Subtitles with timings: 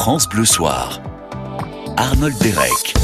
[0.00, 1.02] France Bleu Soir.
[1.98, 2.94] Arnold Derek.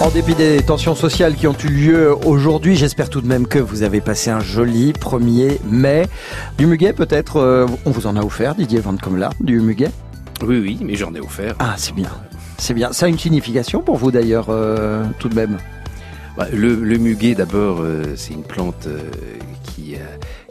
[0.00, 3.58] En dépit des tensions sociales qui ont eu lieu aujourd'hui, j'espère tout de même que
[3.58, 6.06] vous avez passé un joli 1er mai.
[6.56, 9.90] Du muguet peut-être, euh, on vous en a offert, Didier Van Comla, du muguet?
[10.46, 11.56] Oui, oui, mais j'en ai offert.
[11.58, 12.10] Ah, c'est bien.
[12.56, 12.92] C'est bien.
[12.92, 15.58] Ça a une signification pour vous d'ailleurs, euh, tout de même?
[16.36, 19.00] Bah, le, le muguet, d'abord, euh, c'est une plante euh,
[19.64, 19.98] qui, euh,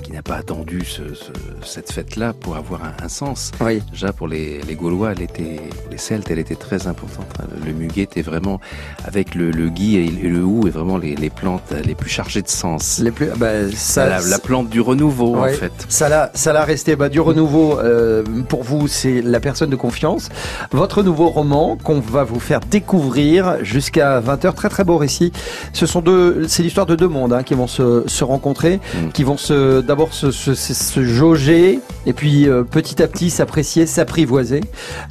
[0.04, 1.32] qui n'a pas attendu ce, ce-
[1.66, 3.52] cette fête-là pour avoir un, un sens.
[3.62, 3.82] Oui.
[3.92, 7.26] Déjà, pour les, les Gaulois, elle était, pour les Celtes, elle était très importante.
[7.66, 8.60] Le muguet était vraiment,
[9.06, 12.42] avec le, le gui et, le hou, et vraiment les, les plantes les plus chargées
[12.42, 13.00] de sens.
[13.00, 15.54] Les plus, bah, ça, la, la plante du renouveau, Ouais.
[15.54, 15.72] en fait.
[15.90, 16.96] Ça l'a, ça l'a resté.
[16.96, 20.30] Bah, du renouveau, euh, pour vous, c'est la personne de confiance.
[20.72, 24.54] Votre nouveau roman qu'on va vous faire découvrir jusqu'à 20h.
[24.54, 25.32] Très très beau récit.
[25.72, 29.10] Ce sont deux, c'est l'histoire de deux mondes hein, qui vont se, se rencontrer, Mm.
[29.14, 34.62] qui vont se, d'abord se, jauger et puis euh, petit à petit s'apprécier, s'apprivoiser.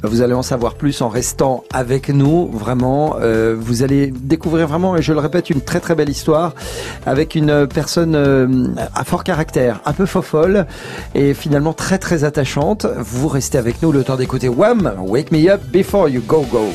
[0.03, 2.47] Vous allez en savoir plus en restant avec nous.
[2.47, 6.53] Vraiment, euh, vous allez découvrir vraiment, et je le répète, une très très belle histoire
[7.05, 10.65] avec une personne euh, à fort caractère, un peu fofolle
[11.15, 12.85] et finalement très très attachante.
[12.97, 14.95] Vous restez avec nous le temps d'écouter Wham!
[14.97, 16.67] Wake me up before you go go.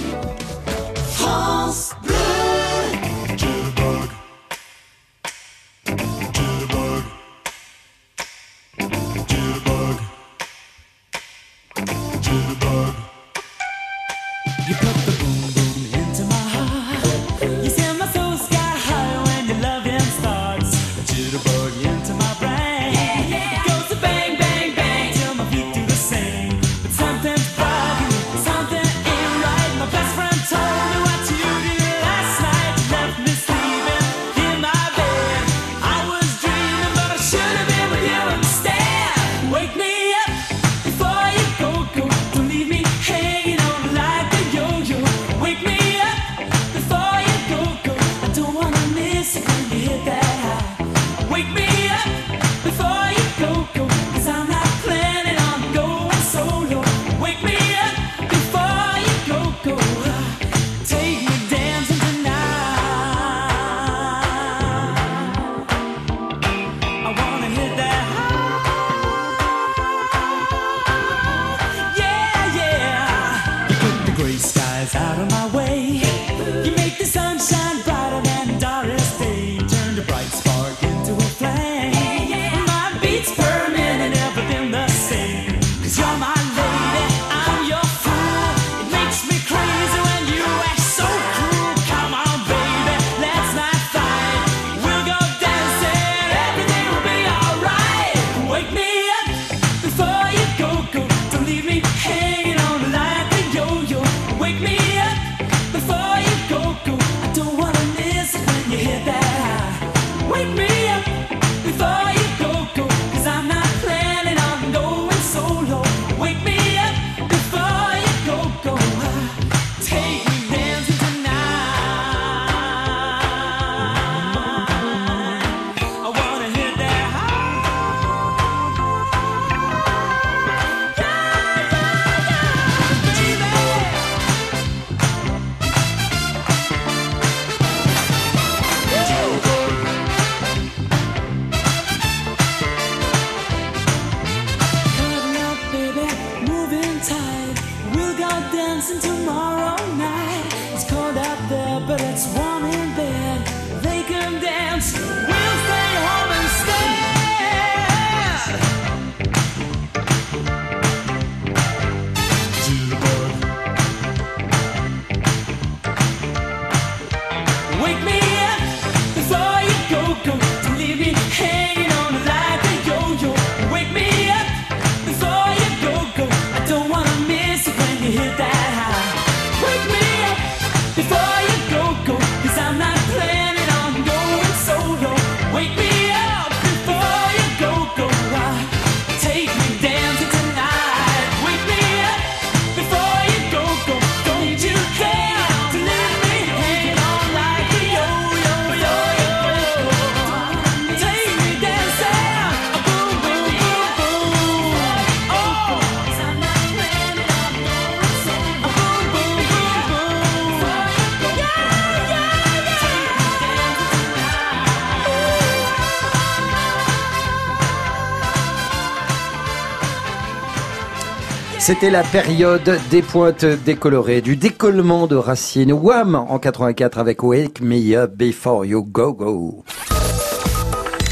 [221.68, 225.74] C'était la période des pointes décolorées, du décollement de racines.
[225.74, 229.64] Wham en 84 avec Wake Me Up Before You Go Go.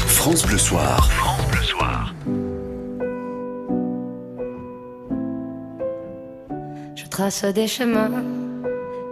[0.07, 1.07] France Bleu Soir.
[6.95, 8.09] Je trace des chemins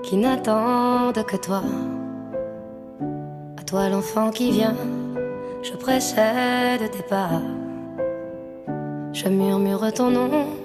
[0.02, 1.62] qui n'attendent que toi.
[3.60, 4.76] À toi l'enfant qui vient,
[5.62, 7.40] je précède tes pas.
[9.14, 10.65] Je murmure ton nom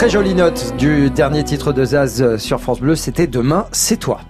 [0.00, 4.22] Très jolies notes du dernier titre de Zaz sur France Bleu, c'était Demain, c'est toi.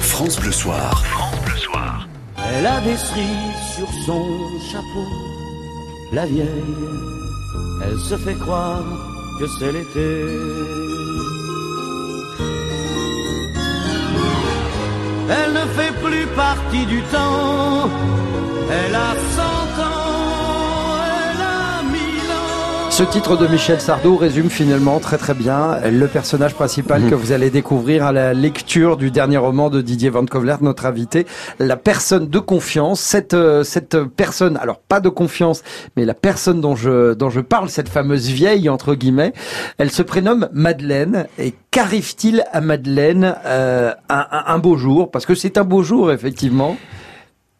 [0.00, 1.02] France Bleu Soir.
[2.56, 3.26] Elle a des cerises
[3.74, 4.22] sur son
[4.70, 5.06] chapeau,
[6.12, 6.46] la vieille.
[7.82, 8.84] Elle se fait croire
[9.40, 10.24] que c'est l'été.
[15.28, 17.90] Elle ne fait plus partie du temps.
[18.70, 19.55] Elle a cent
[22.96, 27.32] Ce titre de Michel Sardou résume finalement très très bien le personnage principal que vous
[27.32, 31.26] allez découvrir à la lecture du dernier roman de Didier Van Kovlert, notre invité,
[31.58, 33.00] la personne de confiance.
[33.00, 35.62] Cette euh, cette personne, alors pas de confiance,
[35.98, 39.34] mais la personne dont je dont je parle, cette fameuse vieille entre guillemets,
[39.76, 41.26] elle se prénomme Madeleine.
[41.38, 45.10] Et qu'arrive-t-il à Madeleine euh, un- un beau jour?
[45.10, 46.78] Parce que c'est un beau jour effectivement.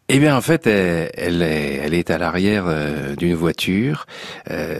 [0.09, 4.07] Eh bien, en fait, elle, elle est, elle est à l'arrière euh, d'une voiture,
[4.51, 4.79] euh,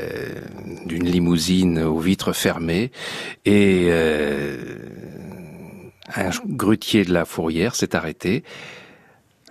[0.85, 2.93] d'une limousine aux vitres fermées,
[3.45, 4.57] et euh,
[6.15, 8.45] un grutier de la fourrière s'est arrêté.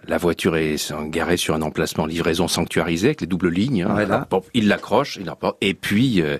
[0.07, 3.81] La voiture est garée sur un emplacement livraison sanctuarisé avec les doubles lignes.
[3.83, 3.87] hein.
[3.91, 4.27] Voilà.
[4.53, 6.37] Il l'accroche, il l'emporte, et puis, euh,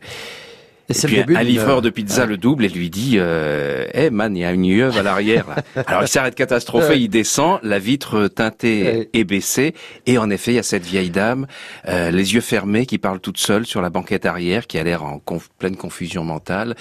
[0.90, 4.10] Et et puis début un livreur de pizza le double et lui dit euh, Eh
[4.12, 5.46] man, il y a une yeuve à l'arrière.
[5.88, 7.02] Alors il s'arrête catastrophé, Ouais.
[7.02, 9.10] il descend, la vitre teintée Ouais.
[9.14, 9.74] est baissée,
[10.06, 11.48] et en effet, il y a cette vieille dame,
[11.88, 15.04] euh, les yeux fermés, qui parle toute seule sur la banquette arrière, qui a l'air
[15.04, 16.76] en conf- pleine confusion mentale.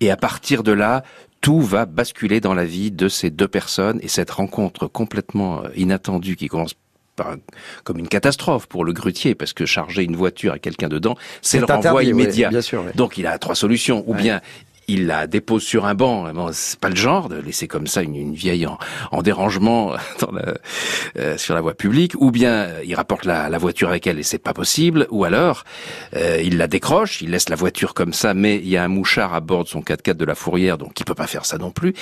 [0.00, 1.02] Et à partir de là,
[1.42, 5.68] tout va basculer dans la vie de ces deux personnes, et cette rencontre complètement euh,
[5.76, 6.74] inattendue qui commence
[7.84, 11.58] comme une catastrophe pour le grutier, parce que charger une voiture à quelqu'un dedans, c'est
[11.58, 12.48] le renvoi interdit, oui, immédiat.
[12.48, 12.82] bien sûr.
[12.84, 12.92] oui.
[12.94, 14.02] Donc il a trois solutions.
[14.06, 14.22] Ou Ouais.
[14.22, 14.40] bien
[14.88, 16.26] il la dépose sur un banc.
[16.52, 18.78] C'est pas le genre de laisser comme ça une, une vieille en,
[19.12, 20.54] en dérangement dans la-
[21.18, 22.14] euh, sur la voie publique.
[22.20, 25.06] Ou bien euh, il rapporte la, la voiture avec elle et c'est pas possible.
[25.10, 25.64] Ou alors
[26.16, 28.88] euh, il la décroche, il laisse la voiture comme ça, mais il y a un
[28.88, 31.58] mouchard à bord de son 4x4 de la fourrière, donc il peut pas faire ça
[31.58, 31.94] non plus.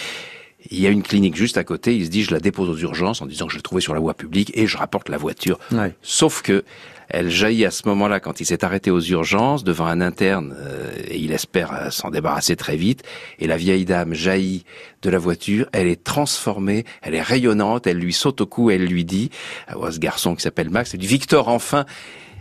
[0.70, 1.96] Il y a une clinique juste à côté.
[1.96, 3.94] Il se dit, je la dépose aux urgences en disant que je l'ai trouvée sur
[3.94, 5.58] la voie publique et je rapporte la voiture.
[5.72, 5.94] Ouais.
[6.02, 6.64] Sauf que
[7.12, 10.92] elle jaillit à ce moment-là quand il s'est arrêté aux urgences devant un interne euh,
[11.08, 13.02] et il espère euh, s'en débarrasser très vite.
[13.40, 14.64] Et la vieille dame jaillit
[15.02, 15.66] de la voiture.
[15.72, 17.86] Elle est transformée, elle est rayonnante.
[17.88, 19.30] Elle lui saute au cou elle lui dit
[19.66, 21.84] à ce garçon qui s'appelle Max, elle dit Victor, enfin.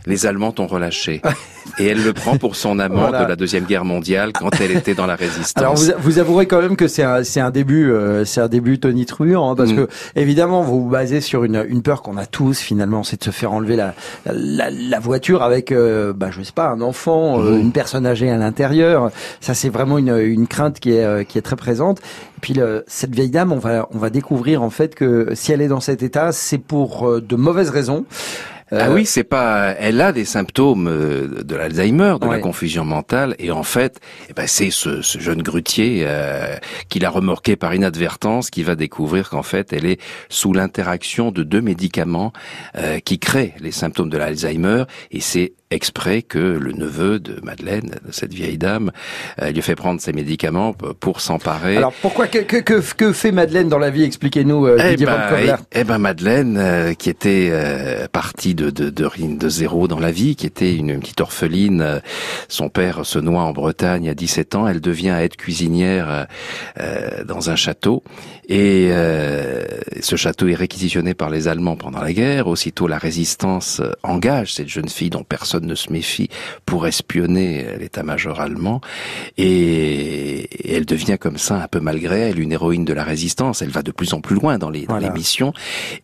[0.06, 1.22] Les Allemands t'ont relâché.
[1.78, 3.24] Et elle le prend pour son amant Voilà.
[3.26, 5.58] de la Deuxième Guerre mondiale quand elle était dans la résistance.
[5.58, 8.48] Alors vous, vous avouerez quand même que c'est un, c'est un début, euh, c'est un
[8.48, 9.76] début tonitruant, hein, parce Mm.
[9.76, 13.24] que évidemment vous vous basez sur une, une peur qu'on a tous finalement, c'est de
[13.24, 13.94] se faire enlever la,
[14.26, 17.62] la, la voiture avec, euh, bah, je sais pas, un enfant, euh, Mm.
[17.62, 19.12] une personne âgée à l'intérieur.
[19.42, 22.00] Ça c'est vraiment une, une crainte qui est, euh, qui est très présente.
[22.00, 25.52] Et puis le, cette vieille dame, on va, on va découvrir en fait que si
[25.52, 28.06] elle est dans cet état, c'est pour de mauvaises raisons.
[28.72, 29.74] Ah Euh, oui, c'est pas.
[29.80, 32.36] Elle a des symptômes euh, de l'Alzheimer, de Ouais.
[32.36, 34.00] la confusion mentale, et en fait,
[34.30, 36.56] eh ben, c'est ce, ce jeune grutier euh,
[36.90, 40.00] qui l'a remorqué par inadvertance qui va découvrir qu'en fait, elle est
[40.30, 42.32] sous l'interaction de deux médicaments
[42.78, 47.92] euh, qui créent les symptômes de l'Alzheimer, et c'est exprès que le neveu de Madeleine,
[48.06, 48.92] de cette vieille dame,
[49.42, 51.78] euh, lui fait prendre ces médicaments pour s'emparer.
[51.78, 54.04] Alors pourquoi que, que, que, que fait Madeleine dans la vie?
[54.04, 55.56] Expliquez-nous, euh, Eh ben, Kovler.
[55.72, 60.36] eh ben Madeleine, euh, qui était euh, partie de, de, de, zéro dans la vie,
[60.36, 62.00] qui était une, une petite orpheline, euh,
[62.48, 66.26] son père se noie en Bretagne à 17 ans, elle devient aide cuisinière
[66.80, 68.04] euh, dans un château,
[68.48, 69.64] et euh,
[70.02, 72.48] ce château est réquisitionné par les Allemands pendant la guerre.
[72.48, 76.30] Aussitôt, la résistance engage cette jeune fille dont personne ne se méfie
[76.66, 78.82] pour espionner l'état-major allemand,
[79.38, 80.40] et,
[80.70, 83.62] et elle devient comme ça, un peu malgré elle, une héroïne de la résistance.
[83.62, 85.08] Elle va de plus en plus loin dans les, dans Voilà.
[85.08, 85.54] les missions.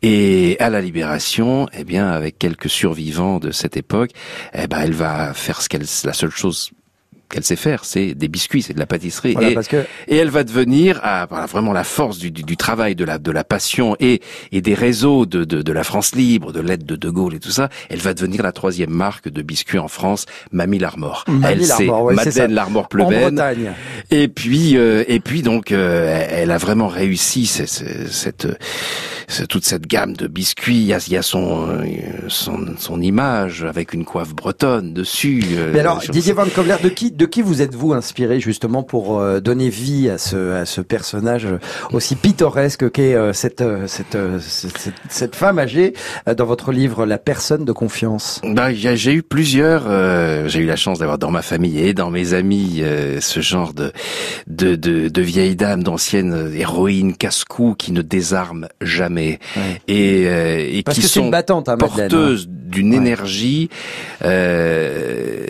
[0.01, 4.12] Et à la libération, eh bien, avec quelques survivants de cette époque,
[4.53, 6.71] eh ben, elle va faire ce qu'elle, la seule chose
[7.29, 9.34] qu'elle sait faire, c'est des biscuits, c'est de la pâtisserie.
[9.34, 12.44] Voilà, et, parce que et elle va devenir ah, voilà, vraiment la force du, du,
[12.44, 15.84] du travail, de la, de la passion et, et des réseaux de, de, de la
[15.84, 17.70] France libre, de l'aide de De Gaulle et tout ça.
[17.89, 21.24] Elle va devenir la troisième marque de biscuits en France, Mamie Larmor.
[21.27, 22.13] Mamie elle, c'est ouais.
[22.13, 23.36] Madeleine Larmor en Pleven.
[23.36, 23.72] Bretagne.
[24.12, 28.48] Et puis, euh, et puis donc, euh, elle a vraiment réussi cette, c'est
[29.48, 30.75] toute cette gamme de biscuits.
[30.77, 31.84] Il y a, il y a son, euh,
[32.27, 35.44] son, son image avec une coiffe bretonne dessus.
[35.53, 39.20] euh, Mais alors, Didier Van Kovler, de qui, de qui vous êtes-vous inspiré justement pour
[39.20, 41.48] euh, donner vie à ce, à ce personnage
[41.91, 44.17] aussi pittoresque qu'est cette, cette,
[45.10, 45.94] cette, femme âgée
[46.38, 48.41] dans votre livre La personne de confiance?
[48.58, 49.86] A- j'ai eu plusieurs.
[49.88, 53.39] euh, j'ai eu la chance d'avoir dans ma famille et dans mes amis euh, ce
[53.39, 53.91] genre de
[54.48, 59.81] de, de, de vieilles dames, d'anciennes héroïnes casse-cou qui ne désarment jamais Ouais.
[59.88, 61.77] et, euh, et Parce qui que c'est sont une battante, hein, hein.
[61.77, 62.98] porteuses d'une Ouais.
[62.98, 63.69] énergie
[64.24, 65.45] euh,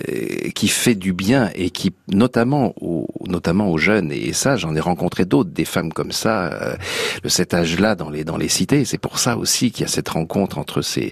[0.54, 4.80] qui fait du bien et qui notamment aux, notamment aux jeunes et ça j'en ai
[4.80, 6.76] rencontré d'autres des femmes comme ça euh,
[7.24, 9.92] de cet âge-là dans les dans les cités c'est pour ça aussi qu'il y a
[9.92, 11.12] cette rencontre entre ces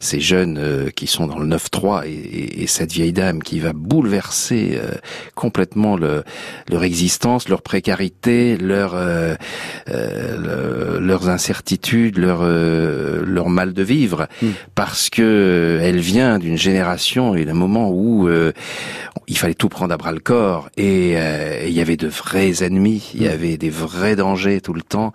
[0.00, 3.58] ces jeunes euh, qui sont dans le 9-3 et, et- et cette vieille dame qui
[3.60, 4.92] va bouleverser euh,
[5.34, 6.24] complètement le,
[6.68, 9.34] leur existence, leur précarité, leur, euh,
[9.88, 10.36] euh,
[10.98, 11.80] le- leurs incertitudes,
[12.16, 14.48] leur, euh, leur mal de vivre, Mm.
[14.74, 18.52] parce que elle vient d'une génération et d'un moment où euh,
[19.26, 22.62] il fallait tout prendre à bras le corps et euh, il y avait de vrais
[22.64, 23.32] ennemis, il y Mm.
[23.32, 25.12] avait des vrais dangers tout le temps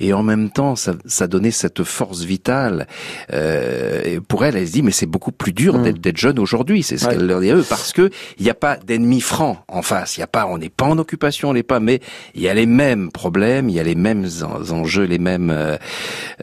[0.00, 2.86] et en même temps ça, ça donnait cette force vitale.
[3.32, 5.82] Euh, et pour elle, elle se dit mais c'est beaucoup plus dur Mm.
[5.82, 7.14] d'être, d'être jeune aujourd'hui, c'est ce Ouais.
[7.16, 10.16] qu'elle leur dit à eux parce que il n'y a pas d'ennemis francs en face,
[10.16, 12.00] il y a pas, on n'est pas en occupation, on n'est pas, mais
[12.34, 15.50] il y a les mêmes problèmes, il y a les mêmes en- enjeux, les mêmes
[15.50, 15.76] euh,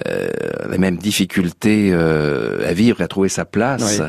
[0.08, 0.28] euh,
[0.70, 4.06] les mêmes difficultés euh, à vivre, et à trouver sa place, Oui.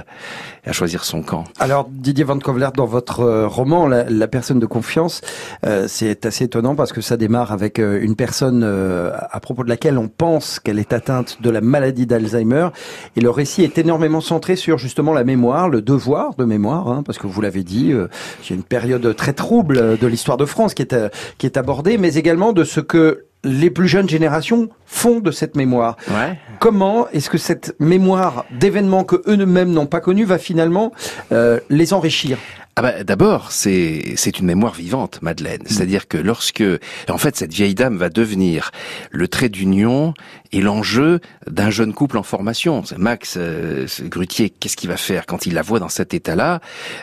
[0.65, 1.45] à choisir son camp.
[1.61, 5.21] Alors Didier Van Kovler, dans votre euh, roman La, La personne de confiance,
[5.65, 9.65] euh, c'est assez étonnant parce que ça démarre avec euh, une personne euh, à propos
[9.65, 12.69] de laquelle on pense qu'elle est atteinte de la maladie d'Alzheimer
[13.17, 17.03] et le récit est énormément centré sur justement la mémoire, le devoir de mémoire, hein,
[17.05, 18.09] parce que vous l'avez dit, euh,
[18.45, 21.09] il y a une période très trouble de l'histoire de France qui est euh,
[21.39, 25.57] qui est abordée, mais également de ce que les plus jeunes générations font de cette
[25.57, 25.97] mémoire.
[26.09, 26.38] Ouais.
[26.59, 30.93] Comment est-ce que cette mémoire d'événements que eux-mêmes n'ont pas connus va finalement
[31.33, 32.38] euh, les enrichir?
[32.79, 35.62] Ah bah, d'abord, c'est c'est une mémoire vivante, Madeleine.
[35.65, 36.62] C'est-à-dire que lorsque,
[37.09, 38.71] en fait, cette vieille dame va devenir
[39.11, 40.12] le trait d'union
[40.53, 42.83] et l'enjeu d'un jeune couple en formation.
[42.99, 46.61] Max euh, Grutier, qu'est-ce qu'il va faire quand il la voit dans cet état-là?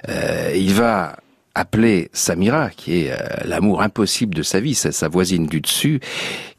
[0.09, 1.15] Euh, Il va
[1.55, 5.99] appeler Samira, qui est euh, l'amour impossible de sa vie, sa, sa voisine du dessus,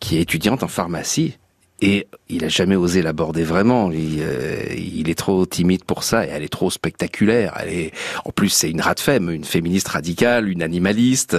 [0.01, 1.37] qui est étudiante en pharmacie.
[1.83, 3.91] Et il a jamais osé l'aborder vraiment.
[3.91, 7.53] Il, euh, il est trop timide pour ça et elle est trop spectaculaire.
[7.61, 7.93] Elle est,
[8.25, 11.37] en plus, c'est une rate femme, une féministe radicale, une animaliste.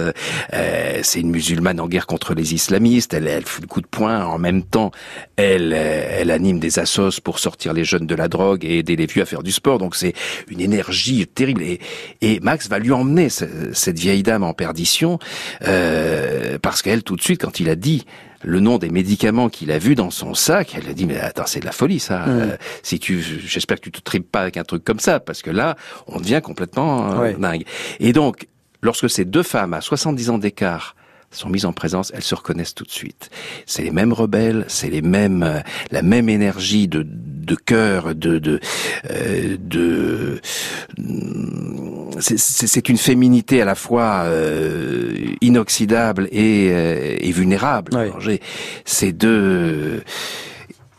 [0.52, 3.14] Euh, c'est une musulmane en guerre contre les islamistes.
[3.14, 4.24] Elle, elle fout le coup de poing.
[4.26, 4.92] En même temps,
[5.36, 8.94] elle, euh, elle anime des assos pour sortir les jeunes de la drogue et aider
[8.94, 9.78] les vieux à faire du sport.
[9.78, 10.12] Donc c'est
[10.48, 11.62] une énergie terrible.
[11.62, 11.80] Et,
[12.20, 15.18] et Max va lui emmener ce- cette vieille dame en perdition
[15.62, 18.04] euh, parce qu'elle, tout de suite, quand il a dit
[18.48, 21.46] le nom des médicaments qu'il a vu dans son sac, elle a dit mais attends
[21.46, 22.26] c'est de la folie ça.
[22.28, 25.42] Euh, si tu, j'espère que tu te tripes pas avec un truc comme ça parce
[25.42, 25.76] que là
[26.06, 27.34] on devient complètement euh, Ouais.
[27.34, 27.64] dingue.
[27.98, 28.46] Et donc
[28.82, 30.94] lorsque ces deux femmes à 70 ans d'écart
[31.36, 33.30] sont mises en présence, elles se reconnaissent tout de suite.
[33.66, 38.38] C'est les mêmes rebelles, c'est les mêmes, euh, la même énergie de de cœur, de
[38.40, 38.58] de
[39.10, 40.40] euh, de
[42.18, 47.92] c'est- c'est une féminité à la fois euh, inoxydable et, euh, et vulnérable.
[48.20, 48.40] J'ai-
[48.84, 50.02] Ces deux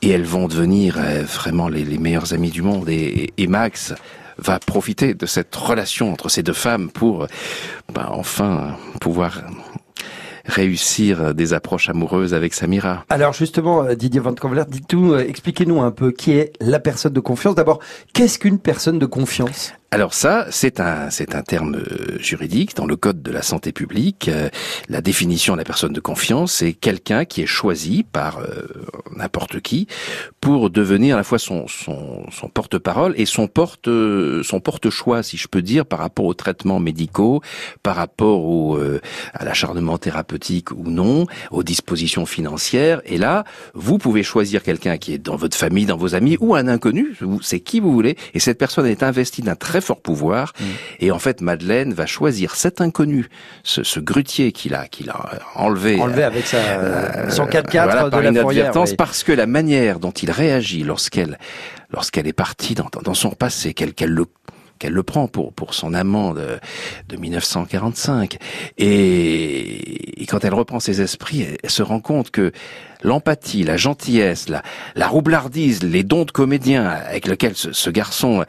[0.01, 2.88] et elles vont devenir euh, vraiment les, les meilleures amies du monde.
[2.89, 3.94] Et, et Max
[4.38, 7.25] va profiter de cette relation entre ces deux femmes pour
[7.94, 9.41] ben, enfin pouvoir
[10.48, 13.06] réussir des approches amoureuses avec Samira.
[13.10, 17.13] Alors justement, euh, Didier Van Convler, dites-nous, euh, expliquez-nous un peu qui est la personne
[17.13, 17.56] de confiance.
[17.56, 17.80] D'abord,
[18.13, 19.74] qu'est-ce qu'une personne de confiance?
[19.89, 23.72] Alors ça, c'est un, c'est un terme euh, juridique dans le code de la santé
[23.72, 24.27] publique.
[24.27, 24.50] Euh,
[24.89, 28.67] La définition de la personne de confiance, c'est quelqu'un qui est choisi par euh,
[29.15, 29.88] n'importe qui
[30.41, 33.88] pour devenir à la fois son, son, son porte-parole et son porte
[34.44, 37.41] son porte-choix, si je peux dire, par rapport aux traitements médicaux,
[37.82, 39.00] par rapport au, euh,
[39.34, 43.01] à l'acharnement thérapeutique ou non, aux dispositions financières.
[43.06, 46.56] Et là, vous pouvez choisir quelqu'un qui est dans votre famille, dans vos amis ou
[46.56, 47.15] un inconnu.
[47.41, 48.17] C'est qui vous voulez.
[48.34, 50.53] Et cette personne est investie d'un très fort pouvoir.
[51.00, 53.27] Et en fait, Madeleine va choisir cet inconnu,
[53.63, 56.00] ce, ce grutier qu'il a, qu'il a enlevé.
[56.00, 58.96] Enlevé avec sa, euh, son 4x4 voilà, de par la inadvertance, oui.
[58.98, 61.38] parce que la manière dont il réagit lorsqu'elle
[61.91, 64.25] lorsqu'elle est partie dans, dans, dans son passé, qu'elle qu'elle le
[64.79, 66.60] qu'elle le prend pour pour son amant de,
[67.10, 68.38] de 1945
[68.77, 72.51] et, et quand elle reprend ses esprits elle, elle se rend compte que
[73.03, 74.62] l'empathie la gentillesse la
[74.96, 78.46] la roublardise les dons de comédien avec lequel ce, ce garçon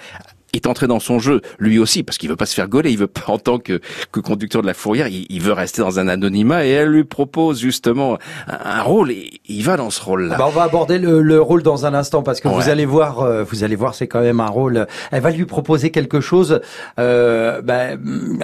[0.53, 2.99] est entré dans son jeu, lui aussi, parce qu'il veut pas se faire gauler, il
[2.99, 3.81] veut pas, en tant que,
[4.13, 7.05] que conducteur de la fourrière, il, il veut rester dans un anonymat, et elle lui
[7.05, 10.37] propose justement un, un rôle, et il va dans ce rôle-là.
[10.37, 13.21] Bah, on va aborder le, le rôle dans un instant parce que vous allez voir,
[13.21, 14.87] euh, vous allez voir, c'est quand même un rôle.
[15.11, 16.61] Elle va lui proposer quelque chose
[16.99, 17.89] euh, bah,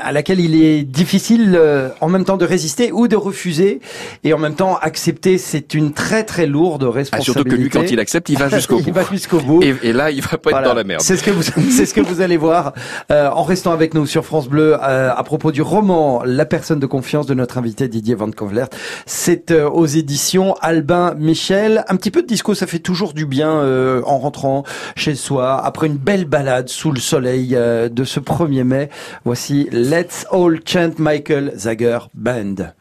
[0.03, 3.81] à laquelle il est difficile euh, en même temps de résister ou de refuser
[4.23, 5.39] et en même temps accepter.
[5.39, 7.33] C'est une très très lourde Ah, responsabilité.
[7.33, 8.85] surtout que lui, quand il accepte, il va jusqu'au bout.
[8.87, 9.63] il va jusqu'au bout.
[9.63, 10.67] Et, et là, il va pas Voilà.
[10.67, 11.01] être dans la merde.
[11.03, 11.43] C'est ce que vous,
[11.95, 12.73] ce que vous allez voir
[13.13, 16.81] euh, en restant avec nous sur France Bleu euh, à propos du roman La personne
[16.81, 18.69] de confiance de notre invité Didier Van Convlert.
[19.07, 21.85] C'est euh, aux éditions Albin Michel.
[21.89, 24.65] Un petit peu de disco, ça fait toujours du bien euh, en rentrant
[24.97, 28.89] chez soi après une belle balade sous le soleil euh, de ce 1er mai.
[29.25, 32.73] Voici Let's All Chant Michael Zager Band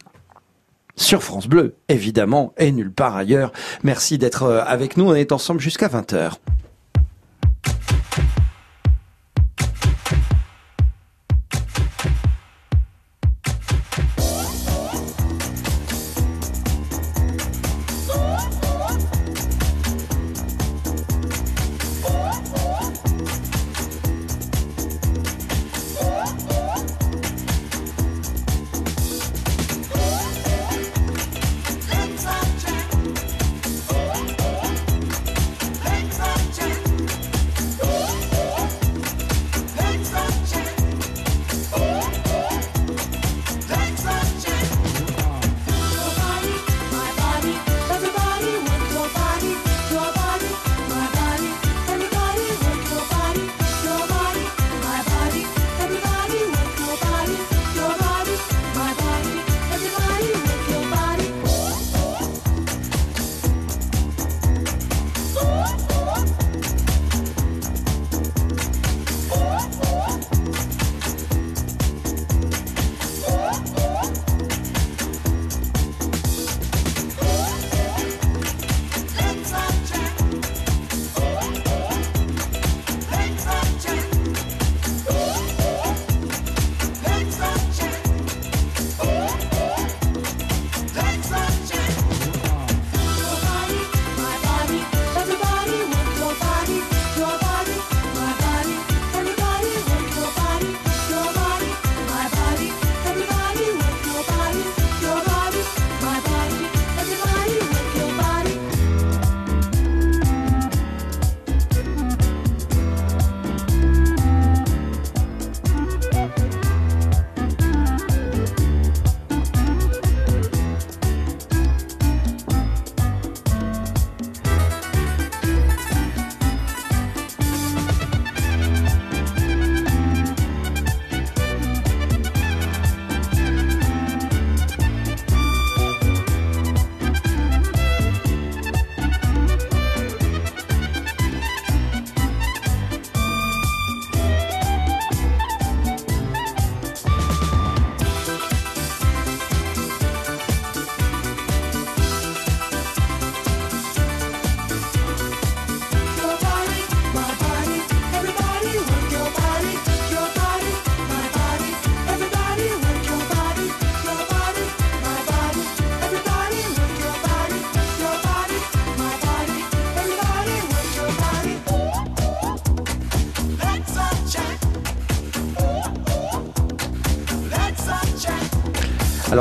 [0.96, 3.52] sur France Bleu, évidemment, et nulle part ailleurs.
[3.84, 5.06] Merci d'être euh, avec nous.
[5.06, 6.34] On est ensemble jusqu'à 20h.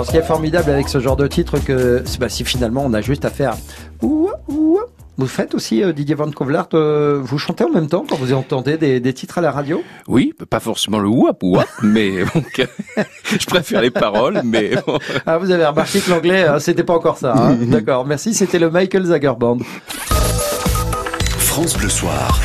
[0.03, 2.93] Alors, ce qui est formidable avec ce genre de titre, que bah, si finalement on
[2.93, 3.55] a juste à faire.
[4.01, 8.33] Vous faites aussi, euh, Didier Van Kovlart, euh, vous chantez en même temps quand vous
[8.33, 9.81] entendez des, des titres à la radio?
[10.09, 12.43] Oui, pas forcément le wap wap, mais bon,
[13.38, 14.99] je préfère les paroles, mais bon.
[15.25, 17.35] Ah, vous avez remarqué que l'anglais, hein, c'était pas encore ça.
[17.37, 18.35] hein D'accord, merci.
[18.35, 19.59] C'était le Michael Zager Band.
[21.38, 22.41] France Bleu Soir.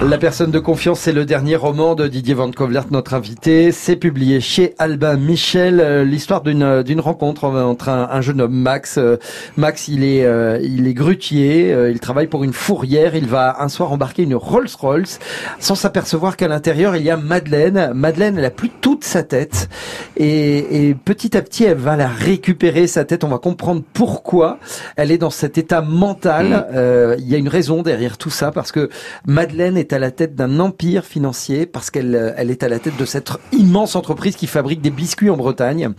[0.00, 3.72] La personne de confiance, c'est le dernier roman de Didier Van Kovlert, notre invité.
[3.72, 8.40] C'est publié chez Albin Michel, euh, l'histoire d'une euh, d'une rencontre entre un, un jeune
[8.40, 8.96] homme, Max.
[8.96, 9.16] Euh,
[9.56, 13.16] Max, il est euh, il est grutier, il travaille pour une fourrière.
[13.16, 15.18] Il va un soir embarquer une Rolls Royce,
[15.58, 17.90] sans s'apercevoir qu'à l'intérieur il y a Madeleine.
[17.92, 19.68] Madeleine, elle a plus toute sa tête,
[20.16, 23.24] et, et petit à petit, elle va la récupérer sa tête.
[23.24, 24.58] On va comprendre pourquoi
[24.94, 26.68] elle est dans cet état mental.
[26.72, 28.88] Euh, Il y a une raison derrière tout ça, parce que
[29.26, 32.78] Madeleine est à la tête d'un empire financier parce qu'elle euh, elle est à la
[32.78, 35.90] tête de cette immense entreprise qui fabrique des biscuits en Bretagne.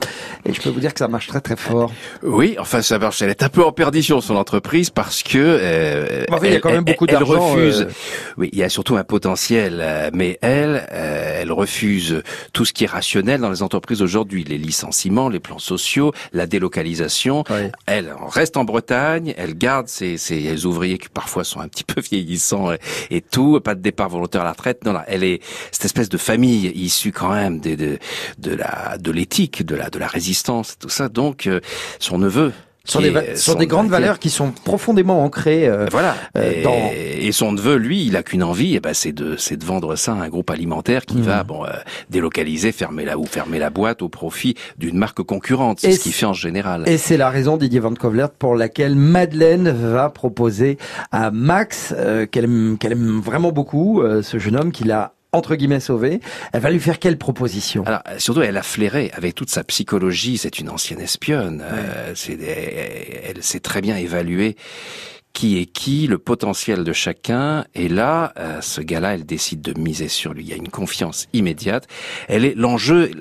[0.46, 1.92] Et je peux vous dire que ça marche très très fort.
[2.24, 3.22] Oui, enfin ça marche.
[3.22, 6.60] Elle est un peu en perdition son entreprise parce que euh, Enfin, il y a
[6.60, 7.82] quand même beaucoup elle d'argent, refuse.
[7.82, 7.92] euh.
[8.38, 12.22] Oui, il y a surtout un potentiel, mais elle, euh, elle refuse
[12.54, 16.46] tout ce qui est rationnel dans les entreprises aujourd'hui, les licenciements, les plans sociaux, la
[16.48, 17.44] délocalisation.
[17.86, 22.02] Elle reste en Bretagne, elle garde ses, ses ouvriers qui parfois sont un petit peu
[22.02, 22.80] vieillissants et,
[23.12, 24.86] et tout, pas départ volontaire à la retraite.
[24.86, 28.00] Non, là, elle est cette espèce de famille issue quand même de, de,
[28.38, 31.10] de la de l'éthique, de la de la résistance, tout ça.
[31.10, 31.60] Donc euh,
[32.00, 32.54] son neveu.
[32.90, 35.68] Sur des, sur des grandes valeurs qui sont profondément ancrées.
[35.68, 36.16] euh, Voilà.
[36.38, 36.92] euh, et, dans-
[37.28, 39.96] et son neveu, lui, il a qu'une envie, et ben c'est de c'est de vendre
[39.96, 41.24] ça à un groupe alimentaire qui Mhm.
[41.24, 41.70] va bon euh,
[42.10, 45.84] délocaliser, fermer la ou fermer la boîte au profit d'une marque concurrente.
[45.84, 46.84] Et C'est ce qu'il fait en général.
[46.88, 50.78] Et c'est la raison, Didier Van Kovlert, pour laquelle Madeleine va proposer
[51.12, 55.14] à Max, euh, qu'elle aime, qu'elle aime vraiment beaucoup, euh, ce jeune homme qui l'a
[55.32, 56.20] entre guillemets sauvé.
[56.54, 57.84] Elle va lui faire quelle proposition?
[57.86, 60.38] Alors surtout, elle a flairé avec toute sa psychologie.
[60.38, 61.64] C'est une ancienne espionne.
[61.64, 64.56] euh, des- elle sait très bien évaluer
[65.34, 67.66] qui est qui, le potentiel de chacun.
[67.76, 70.44] Et là, euh, ce gars-là, elle décide de miser sur lui.
[70.44, 71.88] Il y a une confiance immédiate.
[72.28, 73.12] Elle est l'enjeu.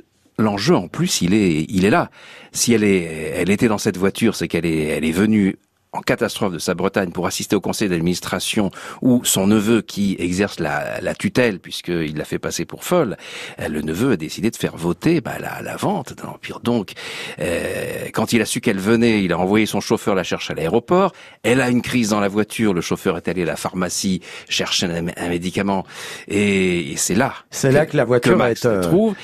[0.41, 2.11] L'enjeu, en plus, il est, il est là.
[2.53, 3.03] Si elle est,
[3.37, 5.57] elle était dans cette voiture, c'est qu'elle est, elle est venue
[5.93, 8.71] en catastrophe de sa Bretagne pour assister au conseil d'administration
[9.01, 13.17] où son neveu qui exerce la, la tutelle puisqu'il l'a fait passer pour folle,
[13.61, 16.61] euh, le neveu a décidé de faire voter bah, la, la vente de l'Empire.
[16.61, 16.93] Donc,
[17.39, 20.57] euh, quand il a su qu'elle venait, il a envoyé son chauffeur la chercher à
[20.57, 21.13] l'aéroport.
[21.43, 24.87] Elle a une crise dans la voiture, le chauffeur est allé à la pharmacie chercher
[24.87, 25.87] un, un médicament
[26.29, 27.35] et, et c'est là.
[27.51, 29.15] C'est là que la voiture Max est, euh, trouve.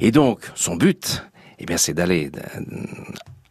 [0.00, 1.24] Et donc, son but,
[1.58, 2.60] eh bien, c'est d'aller euh,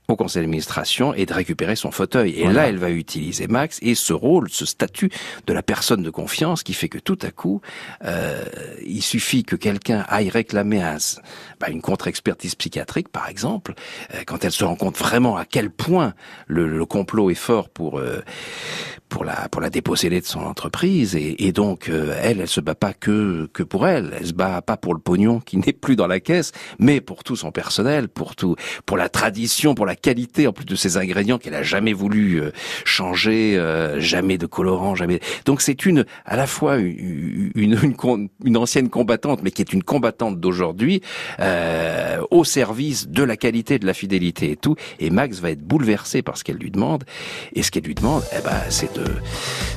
[0.08, 2.32] au conseil d'administration et de récupérer son fauteuil.
[2.32, 5.10] Et là, elle va utiliser Max et ce rôle, ce statut
[5.48, 7.62] de la personne de confiance qui fait que tout à coup,
[8.04, 8.44] euh,
[8.86, 10.98] il suffit que quelqu'un aille réclamer un,
[11.60, 13.74] bah, une contre-expertise psychiatrique, par exemple,
[14.14, 16.14] euh, quand elle se rend compte vraiment à quel point
[16.48, 18.22] le, le complot est fort pour euh,
[19.14, 21.16] pour la pour la déposséder de son entreprise.
[21.16, 24.12] Et, et donc euh, elle elle se bat pas que que pour elle.
[24.20, 27.24] Elle se bat pas pour le pognon qui n'est plus dans la caisse mais pour
[27.24, 28.56] tout son personnel pour tout
[28.88, 32.42] pour la tradition pour la qualité en plus de ses ingrédients qu'elle a jamais voulu
[32.42, 32.52] euh,
[32.86, 35.20] changer euh, jamais de colorant jamais.
[35.46, 39.74] Donc c'est une à la fois une une, une, une ancienne combattante mais qui est
[39.74, 41.02] une combattante d'aujourd'hui
[41.40, 44.76] euh, au service de la qualité de la fidélité et tout.
[45.00, 47.04] Et Max va être bouleversé par ce qu'elle lui demande.
[47.54, 49.03] Et ce qu'elle lui demande eh ben c'est de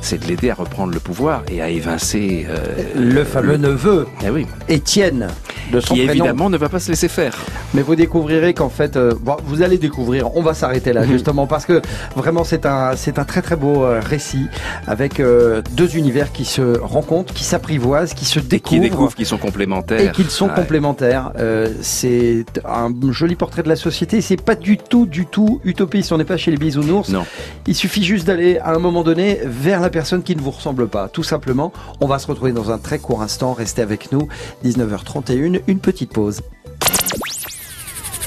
[0.01, 2.57] c'est de l'aider à reprendre le pouvoir et à évincer euh,
[2.95, 5.29] Le fameux neveu, eh oui Étienne,
[5.73, 6.13] de son qui prénom.
[6.25, 7.35] évidemment ne va pas se laisser faire
[7.75, 10.35] Mais vous découvrirez qu'en fait, euh, bon, vous allez découvrir.
[10.37, 11.83] On va s'arrêter là justement parce que
[12.15, 14.47] vraiment c'est un c'est un très très beau euh, récit
[14.87, 15.21] avec
[15.73, 18.83] deux univers qui se rencontrent, qui s'apprivoisent, qui se et qui découvrent.
[18.83, 20.55] découvrent qu'ils sont complémentaires et qu'ils sont Ouais.
[20.55, 21.33] complémentaires.
[21.83, 24.21] C'est un joli portrait de la société.
[24.21, 26.13] C'est pas du tout, du tout utopiste.
[26.13, 27.09] On n'est pas chez les bisounours.
[27.09, 27.25] non
[27.67, 30.89] Il suffit juste d'aller à un moment donné vers la personne qui ne vous ressemble
[30.89, 31.09] pas.
[31.09, 31.73] Tout simplement.
[32.01, 33.53] On va se retrouver dans un très court instant.
[33.53, 34.29] Restez avec nous.
[34.65, 35.61] 19h31.
[35.67, 36.43] Une petite pause.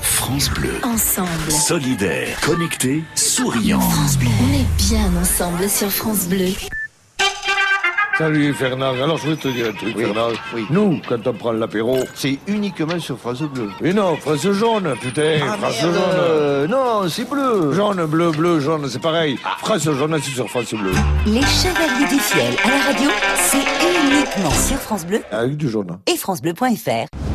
[0.01, 0.73] France Bleu.
[0.83, 1.51] Ensemble.
[1.51, 3.79] Solidaire, connecté, souriant.
[3.79, 4.29] France Bleu.
[4.43, 6.49] On est bien ensemble sur France Bleu.
[8.19, 10.27] Salut Fernand, alors je vais te dire un truc Fernand.
[10.69, 13.69] Nous, quand on prend l'apéro, C'est uniquement sur France Bleu.
[13.79, 16.03] mais non, France jaune, putain, Ah, France merde, jaune.
[16.15, 17.71] euh, non, c'est bleu.
[17.71, 19.37] Jaune, bleu, bleu, jaune, c'est pareil.
[19.59, 20.91] France jaune, c'est sur France Bleu.
[21.27, 23.57] Les Chevaliers du Fiel à la radio, c'est
[24.03, 25.97] uniquement sur France Bleu Avec du jaune.
[26.05, 27.28] et francebleu.fr.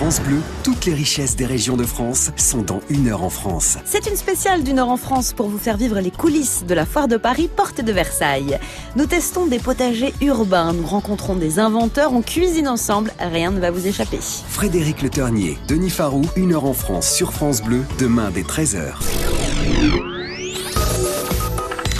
[0.00, 3.76] France Bleu, toutes les richesses des régions de France sont dans une heure en France.
[3.84, 6.86] C'est une spéciale d'une heure en France pour vous faire vivre les coulisses de la
[6.86, 8.58] foire de Paris, porte de Versailles.
[8.96, 13.70] Nous testons des potagers urbains, nous rencontrons des inventeurs, on cuisine ensemble, rien ne va
[13.70, 14.20] vous échapper.
[14.48, 18.94] Frédéric Le Ternier, Denis Farou, une heure en France sur France Bleu, demain dès 13h.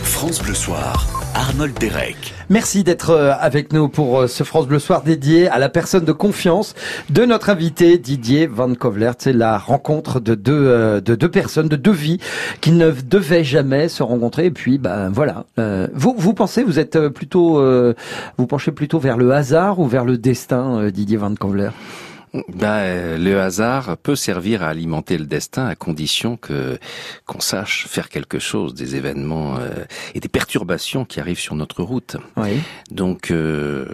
[0.04, 2.34] France Bleu Soir, Arnold Derek.
[2.50, 6.04] Merci d'être euh, avec nous pour euh, ce France Bleu Soir dédié à la personne
[6.04, 6.74] de confiance
[7.08, 9.14] de notre invité Didier Van Kovlert.
[9.18, 12.18] C'est la rencontre de deux, euh, de deux personnes, de deux vies
[12.60, 14.44] qui ne devaient jamais se rencontrer.
[14.46, 15.46] Et puis, ben voilà.
[15.94, 17.62] Vous, vous pensez, vous êtes plutôt,
[18.36, 21.72] vous penchez plutôt vers le hasard ou vers le destin, Didier Van Kovlert
[22.32, 26.78] Ben, le hasard peut servir à alimenter le destin à condition que
[27.26, 31.82] qu'on sache faire quelque chose des événements euh, et des perturbations qui arrivent sur notre
[31.82, 32.16] route.
[32.36, 32.60] Oui.
[32.92, 33.86] Donc euh,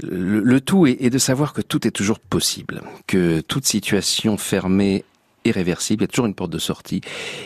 [0.00, 4.36] le, le tout est, est de savoir que tout est toujours possible, que toute situation
[4.36, 5.04] fermée
[5.44, 7.00] est réversible, il y a toujours une porte de sortie,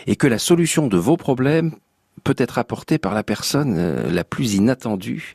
[0.05, 1.71] et que la solution de vos problèmes
[2.27, 5.33] peut être apportée par la personne euh, la plus inattendue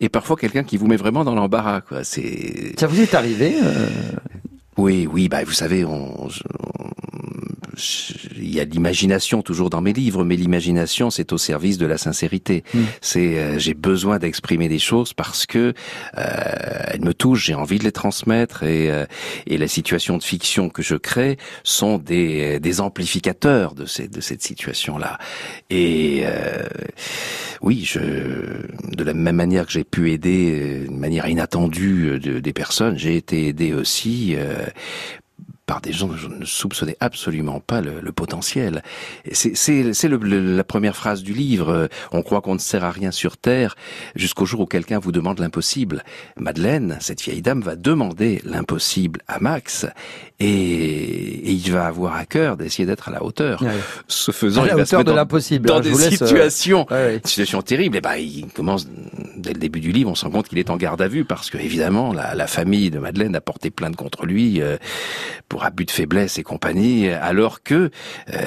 [0.00, 2.04] et parfois quelqu'un qui vous met vraiment dans l'embarras quoi.
[2.04, 3.88] C'est Ça vous est arrivé euh,
[4.76, 6.28] oui oui bah vous savez on, on-
[8.36, 11.86] il y a de l'imagination toujours dans mes livres mais l'imagination c'est au service de
[11.86, 12.78] la sincérité Mm.
[13.00, 15.72] c'est euh, j'ai besoin d'exprimer des choses parce que
[16.18, 16.22] euh,
[16.88, 19.04] elles me touchent j'ai envie de les transmettre et euh,
[19.46, 24.20] et la situation de fiction que je crée sont des des amplificateurs de ces de
[24.20, 25.18] cette situation là
[25.70, 26.64] et euh,
[27.62, 32.18] oui, je, de la même manière que j'ai pu aider euh, d'une manière inattendue euh,
[32.18, 34.66] de- des personnes, j'ai été aidé aussi euh,
[35.66, 38.82] par des gens dont je ne soupçonnais absolument pas le, le potentiel.
[39.32, 41.70] C'est la première phrase du livre.
[41.70, 43.74] euh, On croit qu'on ne sert à rien sur Terre
[44.14, 46.04] jusqu'au jour où quelqu'un vous demande l'impossible.
[46.36, 49.86] Madeleine, cette vieille dame, va demander l'impossible à Max
[50.40, 53.62] et, et il va avoir à cœur d'essayer d'être à la hauteur.
[53.62, 53.68] Ouais.
[54.08, 56.10] Ce faisant, À la il va se hauteur mettre de l'impossible, dans hein, des euh,
[56.10, 57.20] situations, ouais, ouais.
[57.20, 57.96] des situations terribles.
[57.96, 58.88] Et ben, il commence
[59.36, 61.24] dès le début du livre, on se rend compte qu'il est en garde à vue
[61.24, 64.76] parce que évidemment, la, la famille de Madeleine a porté plainte contre lui euh,
[65.48, 67.90] pour abus de faiblesse et compagnie, alors que
[68.32, 68.38] euh,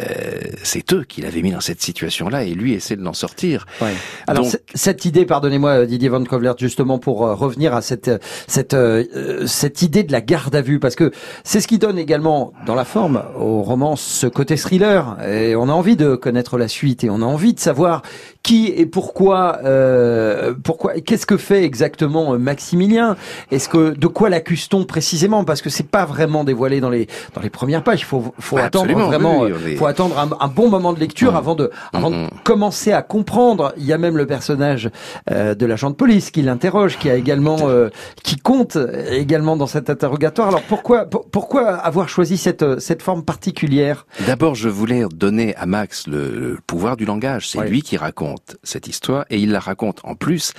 [0.63, 3.65] c'est eux qui l'avaient mis dans cette situation-là et lui essaie de l'en sortir.
[3.81, 3.93] Ouais.
[4.27, 8.17] Alors Donc- cette idée, pardonnez-moi Didier Van Kovlert, justement pour euh, revenir à cette euh,
[8.47, 11.11] cette euh, euh, cette idée de la garde à vue, parce que
[11.43, 15.17] c'est ce qui donne également dans la forme au roman ce côté thriller.
[15.25, 18.01] Et on a envie de connaître la suite et on a envie de savoir
[18.47, 23.17] qui et pourquoi euh, pourquoi qu'est-ce que fait exactement euh, Maximilien?
[23.51, 25.43] Est-ce que de quoi l'accuse-t-on précisément?
[25.43, 27.99] Parce que c'est pas vraiment dévoilé dans les dans les premières pages.
[28.01, 29.41] Il faut faut Bah, attendre vraiment.
[29.41, 33.01] oui, faut attendre un, un bon moment de lecture avant de avant de commencer à
[33.01, 33.73] comprendre.
[33.77, 34.89] Il y a même le personnage
[35.29, 37.89] euh, de l'agent de police qui l'interroge, qui a également euh,
[38.23, 38.77] qui compte
[39.11, 40.47] également dans cet interrogatoire.
[40.47, 44.05] Alors pourquoi pour- pourquoi avoir choisi cette euh, cette forme particulière?
[44.25, 47.49] D'abord, je voulais donner à Max le, le pouvoir du langage.
[47.49, 47.69] C'est Ouais.
[47.69, 50.53] lui qui raconte cette histoire et il la raconte en plus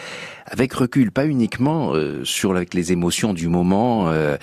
[0.47, 4.09] avec recul, pas uniquement euh, sur avec les émotions du moment.
[4.09, 4.37] euh,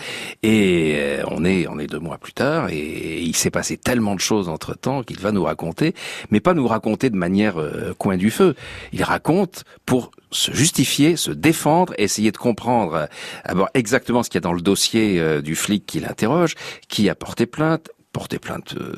[0.44, 4.16] et euh, on est on est deux mois plus tard et il s'est passé tellement
[4.16, 5.94] de choses entre temps qu'il va nous raconter,
[6.32, 8.56] mais pas nous raconter de manière euh, coin du feu.
[8.94, 13.06] Il raconte pour se justifier, se défendre, essayer de comprendre euh,
[13.48, 16.56] d'abord exactement ce qu'il y a dans le dossier euh, du flic qui l'interroge,
[16.88, 18.94] qui a porté plainte, porté plainte euh,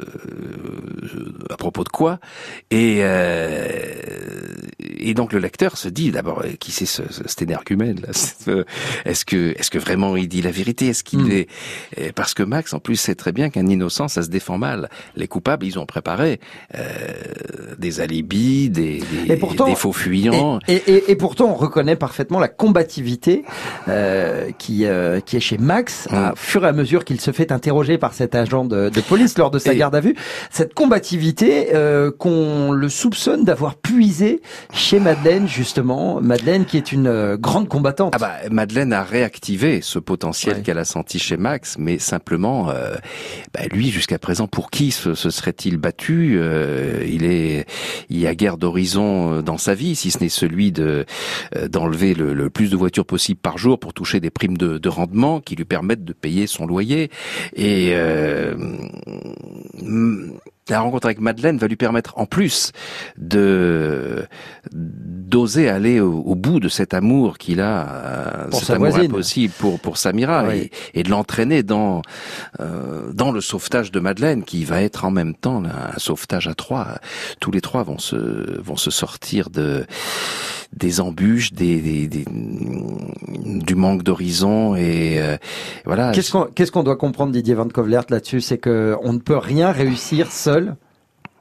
[1.49, 2.19] à propos de quoi.
[2.69, 3.67] Et euh,
[4.79, 8.09] et donc le lecteur se dit d'abord euh, qui c'est ce, ce, cet énergumène là
[8.49, 8.63] euh,
[9.05, 10.87] est-ce que est-ce que vraiment il dit la vérité?
[10.89, 11.31] Est-ce qu'il Mm.
[11.31, 11.47] est
[12.13, 14.87] parce que Max en plus sait très bien qu'un innocent ça se défend mal.
[15.15, 16.39] Les coupables ils ont préparé
[16.75, 16.85] euh,
[17.79, 20.59] des alibis des des, Et pourtant- des faux fuyants.
[20.67, 23.43] Et, et, et pourtant, on reconnaît parfaitement la combativité
[23.87, 27.51] euh, qui, euh, qui est chez Max, à fur et à mesure qu'il se fait
[27.51, 30.15] interroger par cet agent de, de police lors de sa Et- garde à vue.
[30.51, 34.41] Cette combativité euh, qu'on le soupçonne d'avoir puisé
[34.73, 36.21] chez Madeleine, justement.
[36.21, 38.13] Madeleine qui est une euh, grande combattante.
[38.15, 40.61] Ah bah, Madeleine a réactivé ce potentiel Ouais.
[40.61, 42.95] qu'elle a senti chez Max, mais simplement, euh,
[43.53, 47.65] bah, lui, jusqu'à présent, pour qui se, se serait-il battu Euh, Il est,
[48.09, 51.05] il y a guère d'horizon euh, dans sa vie, si ce n'est celui de
[51.55, 54.77] euh, d'enlever le, le plus de voitures possible par jour pour toucher des primes de,
[54.77, 57.09] de rendement qui lui permettent de payer son loyer.
[57.55, 58.55] Et euh,
[59.05, 62.71] うん、la rencontre avec Madeleine va lui permettre en plus
[63.17, 64.25] de
[64.71, 69.11] d'oser aller au, au bout de cet amour qu'il a, euh, Pour cet amour voisine.
[69.11, 70.69] impossible pour pour Samira Oui.
[70.93, 72.01] et, et de l'entraîner dans
[72.59, 76.47] euh, dans le sauvetage de Madeleine qui va être en même temps là, un sauvetage
[76.47, 76.87] à trois.
[77.39, 79.85] Tous les trois vont se vont se sortir de
[80.75, 85.37] des embûches, des, des- des- du manque d'horizon et euh,
[85.85, 86.11] voilà.
[86.11, 88.41] Qu'est-ce qu'on qu'est-ce qu'on doit comprendre Didier Van Kovlert là-dessus?
[88.41, 90.56] C'est que on ne peut rien réussir seul.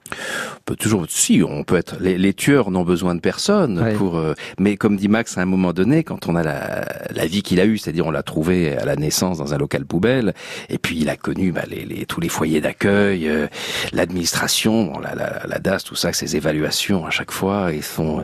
[0.09, 1.97] On peut toujours, si, on peut être.
[2.01, 3.93] Les, les tueurs n'ont besoin de personne Ouais.
[3.95, 4.17] pour.
[4.17, 7.43] euh, mais comme dit Max, à un moment donné, quand on a la, la vie
[7.43, 10.33] qu'il a eue, c'est-à-dire on l'a trouvé à la naissance dans un local poubelle,
[10.69, 13.49] et puis il a connu bah, les, les- tous les foyers d'accueil, euh,
[13.93, 18.23] l'administration, bon, la, la, la DAS, tout ça, ces évaluations à chaque fois, ils font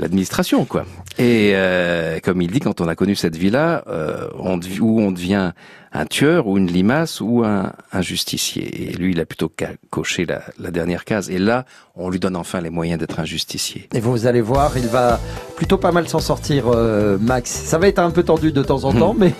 [0.00, 0.84] l'administration, quoi.
[1.18, 5.00] Et euh, comme il dit, quand on a connu cette vie-là, euh, on, dev- où
[5.00, 5.52] on devient
[5.94, 8.90] un tueur ou une limace ou un, justicier.
[8.90, 9.50] Et lui, il a plutôt
[9.90, 11.30] coché la, la dernière case.
[11.30, 11.64] Et là,
[11.96, 13.88] on lui donne enfin les moyens d'être un justicier.
[13.94, 15.20] Et vous allez voir, il va
[15.56, 17.48] plutôt pas mal s'en sortir, euh, Max.
[17.50, 19.32] Ça va être un peu tendu de temps en temps, mais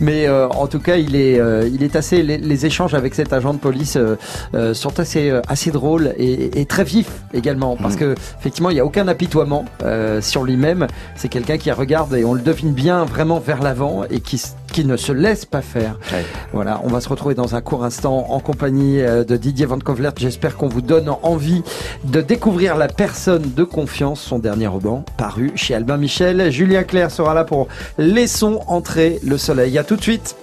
[0.00, 2.22] mais euh, en tout cas, il est euh, il est assez.
[2.22, 4.16] Les, les échanges avec cet agent de police euh,
[4.54, 8.00] euh, sont assez euh, assez drôles et, et très vifs également, parce Mhm.
[8.00, 10.86] que effectivement, il y a aucun apitoiement euh, sur lui-même.
[11.14, 14.40] C'est quelqu'un qui regarde et on le devine bien vraiment vers l'avant et qui
[14.72, 15.98] qui ne se laisse pas faire.
[16.10, 16.24] Ouais.
[16.54, 19.78] Voilà, on va se retrouver dans un court instant en compagnie de Didier Van.
[20.16, 21.62] J'espère qu'on vous donne envie
[22.04, 26.50] de découvrir la personne de confiance, son dernier roman paru chez Albin Michel.
[26.50, 27.68] Julien Clerc sera là pour
[27.98, 29.78] Laissons entrer le soleil.
[29.78, 30.36] À tout de suite.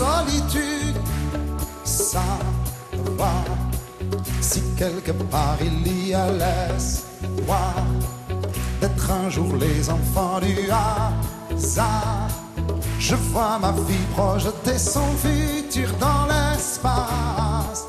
[0.00, 0.98] Solitude
[1.84, 3.44] savoir
[4.40, 7.74] si quelque part il y a l'espoir
[8.80, 12.30] d'être un jour les enfants du hasard.
[12.98, 17.86] Je vois ma vie projeter son futur dans l'espace.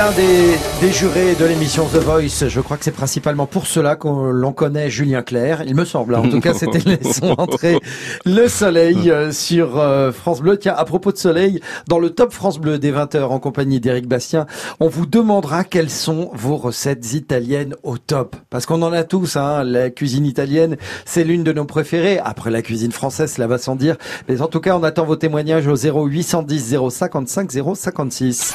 [0.00, 2.48] L'un des, des jurés de l'émission The Voice.
[2.48, 5.64] Je crois que c'est principalement pour cela qu'on l'on connaît Julien Clerc.
[5.66, 6.14] Il me semble.
[6.14, 7.78] En tout cas, c'était laissons entrer
[8.24, 10.56] le soleil euh, sur euh, France Bleu.
[10.56, 14.08] Tiens, à propos de soleil, dans le top France Bleu des 20h en compagnie d'Éric
[14.08, 14.46] Bastien,
[14.80, 18.36] on vous demandera quelles sont vos recettes italiennes au top.
[18.48, 19.64] Parce qu'on en a tous, hein.
[19.64, 22.18] La cuisine italienne, c'est l'une de nos préférées.
[22.24, 23.96] Après la cuisine française, cela va sans dire.
[24.30, 28.54] Mais en tout cas, on attend vos témoignages au 0810 055 056.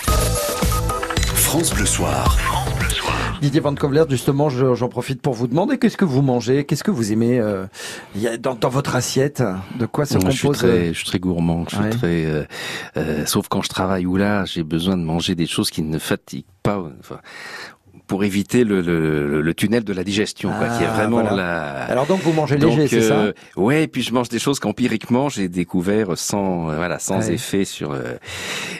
[1.55, 2.37] France Bleu Soir.
[3.41, 6.83] Didier Van Kovler, justement, je- j'en profite pour vous demander qu'est-ce que vous mangez, qu'est-ce
[6.83, 7.65] que vous aimez euh,
[8.41, 9.41] dans, dans votre assiette,
[9.79, 11.63] de quoi se Moi, je suis compose très, euh, je suis très gourmand.
[11.69, 12.43] Je suis très, euh,
[12.97, 15.97] euh, sauf quand je travaille ou là, j'ai besoin de manger des choses qui ne
[15.97, 16.83] fatiguent pas.
[16.99, 17.19] Enfin,
[18.07, 21.35] pour éviter le, le, le tunnel de la digestion, quoi, qui est Ah, vraiment voilà.
[21.35, 21.71] la.
[21.85, 24.59] Alors donc vous mangez léger, c'est ça euh, Ouais, et puis je mange des choses
[24.59, 27.33] qu'empiriquement j'ai découvert sans, euh, voilà, sans Ouais.
[27.33, 27.91] effet sur.
[27.93, 28.15] euh,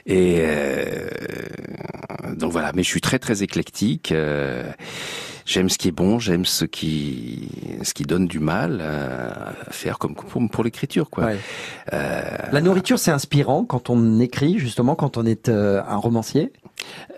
[0.05, 1.07] et euh,
[2.35, 4.11] donc voilà, mais je suis très très éclectique.
[4.11, 4.71] euh,
[5.47, 7.49] J'aime ce qui est bon, j'aime ce qui
[7.83, 11.25] ce qui donne du mal à faire comme pour, pour l'écriture quoi.
[11.25, 11.37] Ouais.
[11.93, 16.51] Euh, La nourriture, c'est inspirant quand on écrit, justement, quand on est euh, un romancier?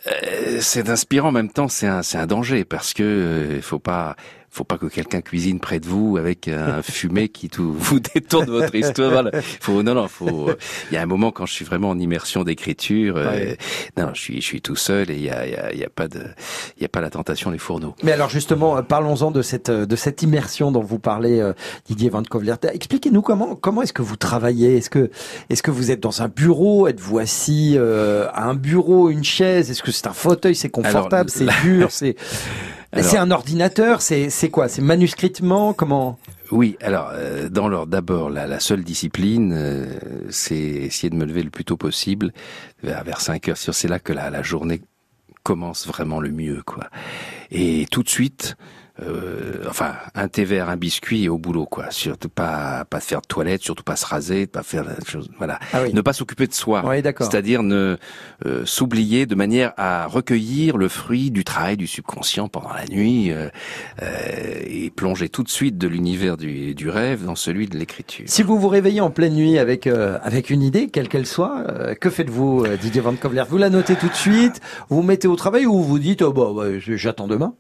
[0.08, 4.16] Euh, c'est inspirant en même temps, c'est un, danger parce que euh, il faut pas,
[4.58, 8.50] faut pas que quelqu'un cuisine près de vous avec un fumet qui tout, vous détourne
[8.50, 9.12] votre histoire.
[9.12, 9.32] Voilà.
[9.62, 10.50] Faut, non, non, faut.
[10.50, 10.56] euh,
[10.92, 13.54] Il y a un moment quand je suis vraiment en immersion d'écriture, euh,
[13.98, 15.90] non, je suis, je suis tout seul et il y a, y a, y a
[15.90, 16.22] pas de,
[16.78, 17.96] il y a pas la tentation des fourneaux.
[18.04, 21.54] Mais alors justement, euh, parlons-en de cette de cette immersion dont vous parlez, euh,
[21.86, 22.56] Didier Van Kovler.
[22.74, 24.78] Expliquez-nous comment comment est-ce que vous travaillez?
[24.78, 25.12] Est-ce que
[25.50, 26.88] est-ce que vous êtes dans un bureau?
[26.88, 29.70] Êtes-vous assis euh, à un bureau, une chaise?
[29.70, 30.56] Est-ce que c'est un fauteuil?
[30.56, 31.30] C'est confortable?
[31.30, 31.90] C'est dur?
[31.98, 32.16] C'est
[32.94, 34.68] c'est un ordinateur C'est c'est quoi?
[34.68, 36.18] C'est manuscritement Comment?
[36.52, 41.26] Oui, alors euh, dans l'ordre, d'abord la, la seule discipline, euh, c'est essayer de me
[41.26, 42.32] lever le plus tôt possible,
[42.84, 43.58] vers, vers 5 heures.
[43.58, 44.82] C'est là que la, la journée
[45.44, 46.90] commence vraiment le mieux, quoi.
[47.52, 48.56] Et tout de suite,
[49.02, 51.92] euh, enfin, un thé vert, un biscuit et au boulot, quoi.
[51.92, 55.60] Surtout pas pas faire de toilette, surtout pas se raser, pas faire la chose, voilà.
[55.74, 55.94] Ah oui.
[55.94, 56.84] Ne pas s'occuper de soi.
[56.86, 57.30] Oui, d'accord.
[57.30, 57.98] C'est-à-dire ne
[58.46, 63.32] euh, s'oublier de manière à recueillir le fruit du travail du subconscient pendant la nuit
[63.32, 63.50] euh,
[64.02, 68.26] euh, et plonger tout de suite de l'univers du, du rêve dans celui de l'écriture.
[68.28, 71.64] Si vous vous réveillez en pleine nuit avec euh, avec une idée, quelle qu'elle soit,
[71.70, 75.36] euh, que faites-vous, Didier Van Kovler Vous la notez tout de suite, vous mettez au
[75.36, 77.54] travail ou vous dites oh, bah, ouais, j'attends demain?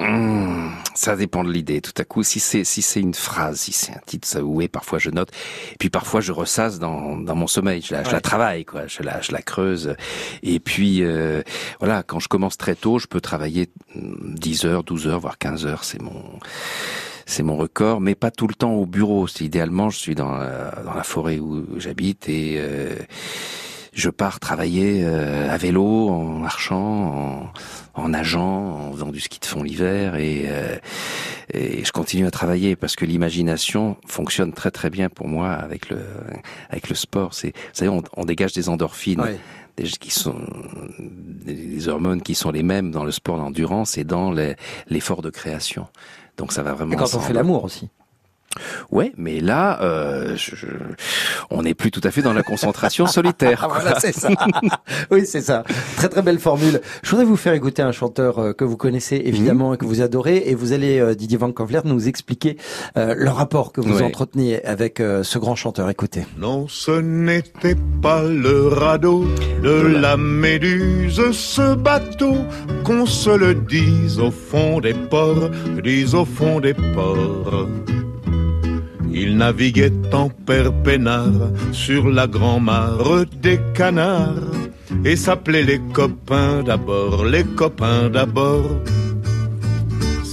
[0.00, 1.82] Mmh, ça dépend de l'idée.
[1.82, 4.66] Tout à coup, si c'est si c'est une phrase, si c'est un titre, ça oui,
[4.66, 5.30] parfois je note.
[5.72, 7.82] Et puis parfois je ressasse dans dans mon sommeil.
[7.82, 8.20] Je la, je la Ouais.
[8.22, 8.86] travaille, quoi.
[8.86, 9.94] Je la je la creuse.
[10.42, 11.42] Et puis euh,
[11.80, 15.36] voilà, quand je commence très tôt, je peux travailler mm, 10 heures, 12 heures, voire
[15.38, 15.84] 15 heures.
[15.84, 16.22] C'est mon
[17.26, 19.26] c'est mon record, mais pas tout le temps au bureau.
[19.26, 22.96] C'est idéalement, je suis dans la, dans la forêt où j'habite et euh,
[23.92, 27.52] je pars travailler euh, à vélo, en marchant, en,
[28.00, 30.76] en nageant, en faisant du ski de fond l'hiver et, euh,
[31.52, 35.90] et je continue à travailler parce que l'imagination fonctionne très très bien pour moi avec
[35.90, 36.00] le
[36.70, 37.34] avec le sport.
[37.34, 39.22] C'est, vous savez, on, on dégage des endorphines.
[39.76, 40.34] Des, qui sont
[40.98, 44.30] des, hormones qui sont les mêmes dans le sport d'endurance et dans
[44.88, 45.86] l'effort de création.
[46.36, 46.92] Donc ça va vraiment.
[46.92, 47.88] Et quand on fait l'amour aussi.
[48.90, 50.66] Ouais, mais là, euh, je- je-
[51.50, 53.60] on n'est plus tout à fait dans la concentration solitaire.
[53.62, 54.28] Ah, voilà, c'est ça.
[55.12, 55.62] oui, c'est ça.
[55.96, 56.80] Très très belle formule.
[57.04, 60.02] Je voudrais vous faire écouter un chanteur euh, que vous connaissez évidemment et que vous
[60.02, 62.56] adorez, et vous allez euh, Didier Van Kovler nous expliquer
[62.96, 64.02] euh, le rapport que vous Ouais.
[64.02, 65.88] entreteniez avec euh, ce grand chanteur.
[65.88, 66.26] Écoutez.
[66.36, 69.26] Non, ce n'était pas le radeau
[69.62, 72.34] de la méduse, ce bateau,
[72.84, 75.50] qu'on se le dise au fond des ports,
[75.84, 77.68] dise au fond des ports.
[79.22, 84.56] Il naviguait en père peinard sur la grand-mare des canards
[85.04, 88.64] et s'appelait les copains d'abord, les copains d'abord.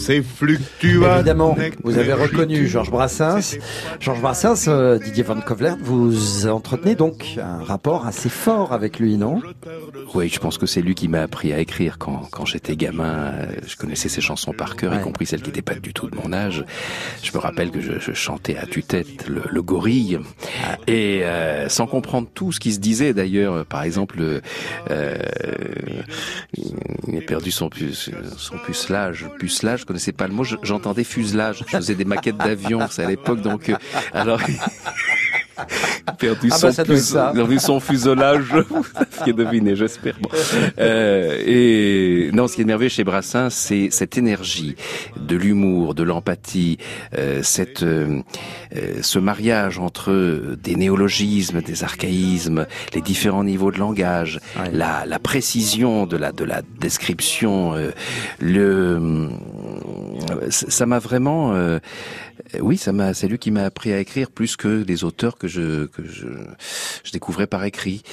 [0.08, 1.16] C'est fluctuant.
[1.16, 3.58] Évidemment, vous avez reconnu Georges Brassens.
[4.00, 9.18] Georges Brassens, euh, Didier Van Kovler, vous entretenez donc un rapport assez fort avec lui,
[9.18, 9.42] non?
[10.16, 13.34] Oui, je pense que c'est lui qui m'a appris à écrire quand, quand j'étais gamin.
[13.34, 15.00] euh, Je connaissais ses chansons par cœur, Ouais.
[15.00, 16.64] y compris celles qui n'étaient pas du tout de mon âge.
[17.22, 20.20] Je me rappelle que je, je chantais à tue-tête le, le gorille,
[20.88, 23.66] et euh, sans comprendre tout ce qui se disait d'ailleurs.
[23.66, 24.22] Par exemple,
[24.90, 25.18] euh,
[27.06, 29.26] il a perdu son, puce, son pucelage.
[29.38, 30.44] Pucelage, je connaissais pas le mot.
[30.44, 31.64] je- J'entendais fuselage.
[31.68, 33.42] Je faisais des maquettes d'avions, c'est à l'époque.
[33.42, 33.76] Donc, euh,
[34.14, 34.40] alors.
[36.20, 37.32] perdu, Ah son bah, ça.
[37.34, 38.46] perdu son fuselage.
[38.70, 38.84] Vous
[39.22, 40.16] aviez deviné, j'espère.
[40.22, 40.30] Bon.
[40.80, 44.76] Euh, et non, ce qui est merveilleux chez Brassens, c'est cette énergie
[45.20, 46.78] de l'humour, de l'empathie,
[47.18, 48.22] euh, cette, euh,
[49.02, 54.40] ce mariage entre des néologismes, des archaïsmes, les différents niveaux de langage,
[54.72, 57.74] la, la précision de la, de la description,
[58.40, 59.30] le,
[60.50, 61.80] ça m'a vraiment, euh,
[62.60, 65.48] oui, ça m'a, c'est lui qui m'a appris à écrire plus que les auteurs que
[65.48, 66.28] je que je,
[67.04, 68.04] je découvrais par écrit.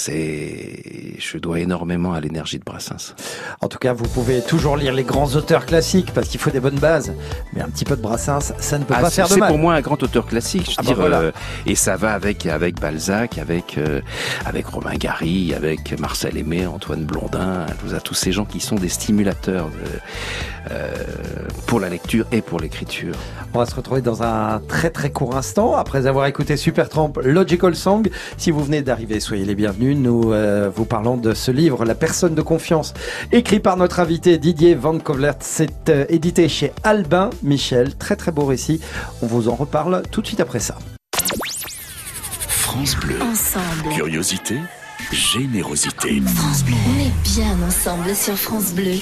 [0.00, 3.14] C'est, je dois énormément à l'énergie de Brassens.
[3.62, 6.60] En tout cas, vous pouvez toujours lire les grands auteurs classiques parce qu'il faut des
[6.60, 7.14] bonnes bases.
[7.54, 9.40] Mais un petit peu de Brassens, ça ne peut Ah, pas c'est faire de c'est
[9.40, 9.48] mal.
[9.48, 11.20] pour moi un grand auteur classique, je Ah bah dire, voilà.
[11.20, 11.32] euh,
[11.64, 14.02] et ça va avec avec Balzac, avec euh,
[14.44, 18.90] avec Romain Gary, avec Marcel Aimé, Antoine Blondin, ça, tous ces gens qui sont des
[18.90, 20.88] stimulateurs de- euh,
[21.66, 23.14] pour la lecture et pour l'écriture.
[23.54, 27.74] On va se retrouver dans un très très court instant après avoir écouté Supertramp Logical
[27.74, 28.10] Song.
[28.36, 29.85] Si vous venez d'arriver, soyez les bienvenus.
[29.94, 32.94] Nous euh, vous parlons de ce livre, La personne de confiance,
[33.32, 35.36] écrit par notre invité Didier Van Kovlert.
[35.40, 37.94] C'est euh, édité chez Albin Michel.
[37.94, 38.80] Très très beau récit.
[39.22, 40.78] On vous en reparle tout de suite après ça.
[42.48, 43.16] France Bleu.
[43.22, 43.94] Ensemble.
[43.94, 44.56] Curiosité,
[45.12, 46.20] générosité.
[46.34, 46.74] France Bleu.
[46.88, 48.98] On est bien ensemble sur France Bleu.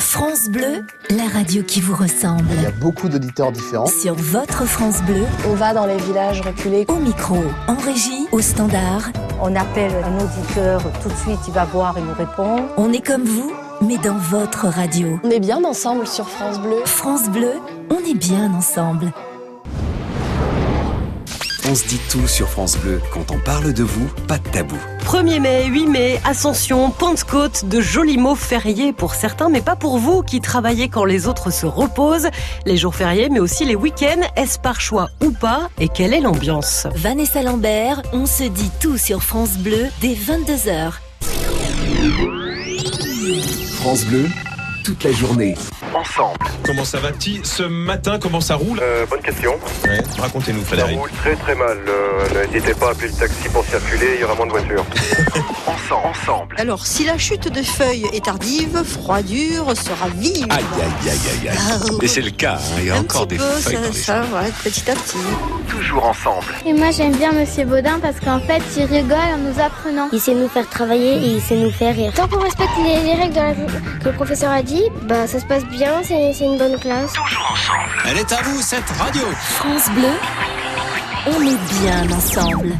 [0.00, 2.46] France Bleu, la radio qui vous ressemble.
[2.54, 3.86] Il y a beaucoup d'auditeurs différents.
[3.86, 5.24] Sur votre France Bleu.
[5.46, 6.86] On va dans les villages reculés.
[6.88, 7.36] Au micro,
[7.68, 9.10] en régie, au standard.
[9.42, 12.66] On appelle un auditeur, tout de suite il va voir, il nous répond.
[12.78, 15.20] On est comme vous, mais dans votre radio.
[15.22, 16.78] On est bien ensemble sur France Bleu.
[16.86, 17.52] France Bleu,
[17.90, 19.12] on est bien ensemble.
[21.70, 23.00] On se dit tout sur France Bleu.
[23.12, 24.76] Quand on parle de vous, pas de tabou.
[25.04, 29.98] 1er mai, 8 mai, Ascension, Pentecôte, de jolis mots fériés pour certains, mais pas pour
[29.98, 32.28] vous qui travaillez quand les autres se reposent.
[32.66, 36.20] Les jours fériés, mais aussi les week-ends, est-ce par choix ou pas Et quelle est
[36.20, 36.88] l'ambiance?
[36.96, 40.94] Vanessa Lambert, on se dit tout sur France Bleu dès 22h.
[43.74, 44.26] France Bleu,
[44.82, 45.54] toute la journée.
[45.94, 46.38] Ensemble.
[46.64, 48.78] Comment ça va petit Ce matin, comment ça roule?
[48.80, 49.58] Euh, bonne question.
[49.84, 50.98] Ouais, Racontez-nous Ça Frédéric.
[50.98, 51.78] roule très très mal.
[51.88, 54.84] Euh, N'hésitez pas à appeler le taxi pour circuler, il y aura moins de voitures.
[55.66, 56.06] ensemble.
[56.06, 56.56] ensemble.
[56.58, 60.46] Alors, si la chute des feuilles est tardive, froidure sera vive.
[60.50, 61.58] Aïe, aïe, aïe, aïe, aïe.
[61.58, 63.74] Ah, Et c'est le cas, hein, il y a Un encore petit des peu, feuilles
[63.74, 65.16] ça, dans les ça va être petit à petit.
[65.68, 66.46] Toujours ensemble.
[66.66, 70.08] Et moi j'aime bien Monsieur Baudin parce qu'en fait il rigole en nous apprenant.
[70.12, 72.12] Il sait nous faire travailler et il sait nous faire rire.
[72.14, 73.54] Tant qu'on respecte les, les règles de la-
[74.00, 77.12] que le professeur a dit, bah ça se passe bien, c'est c'est une bonne classe.
[78.06, 79.22] Elle est à vous, cette radio.
[79.56, 80.12] France Bleu,
[81.26, 82.76] on est bien ensemble.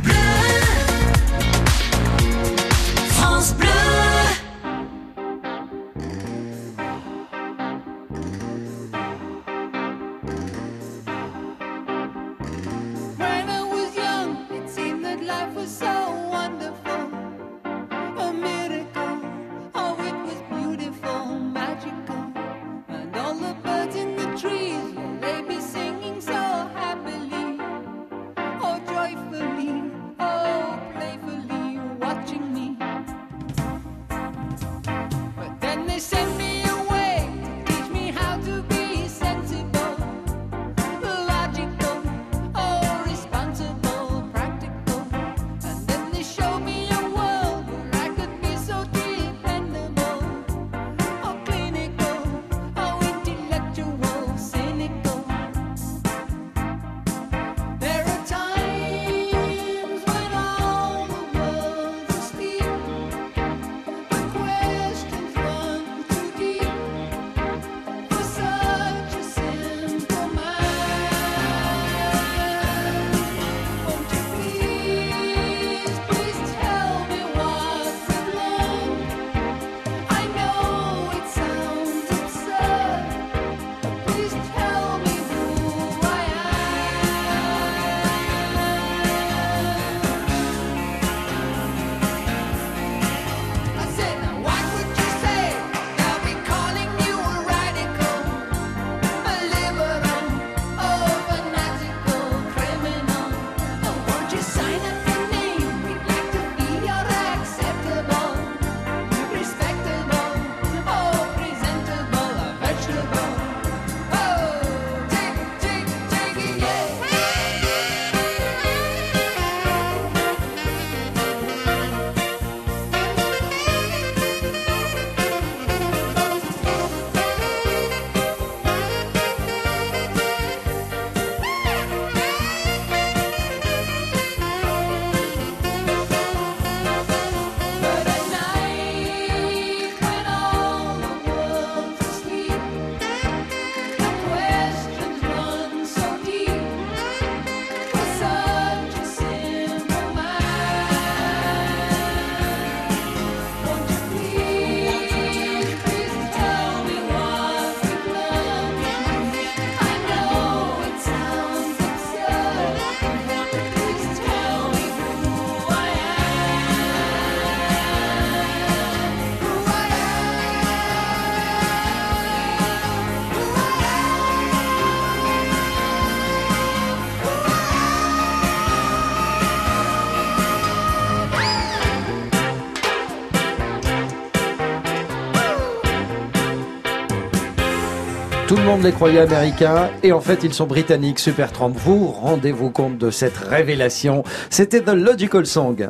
[188.70, 191.18] Monde les croyait américains et en fait ils sont britanniques.
[191.18, 195.88] Super Trump, vous rendez-vous compte de cette révélation C'était The Logical Song.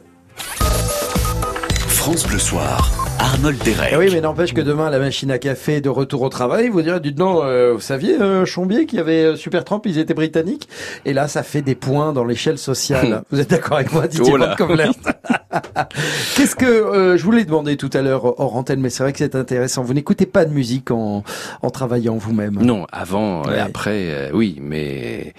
[1.89, 3.91] France Bleu Soir, Arnold Derek.
[3.93, 6.71] Eh oui, mais n'empêche que demain, la machine à café est de retour au travail.
[6.71, 9.85] Vous direz, dites non, euh, vous saviez, euh, Chombier, qu'il y avait euh, Super Trump,
[9.85, 10.67] ils étaient britanniques?
[11.05, 13.25] Et là, ça fait des points dans l'échelle sociale.
[13.31, 14.39] vous êtes d'accord avec moi, Didier Oh
[16.37, 19.19] Qu'est-ce que euh, je voulais demander tout à l'heure hors antenne, mais c'est vrai que
[19.19, 19.83] c'est intéressant.
[19.83, 21.25] Vous n'écoutez pas de musique en,
[21.63, 22.55] en travaillant vous-même?
[22.63, 23.57] Non, avant Ouais.
[23.57, 25.35] et après, euh, oui, mais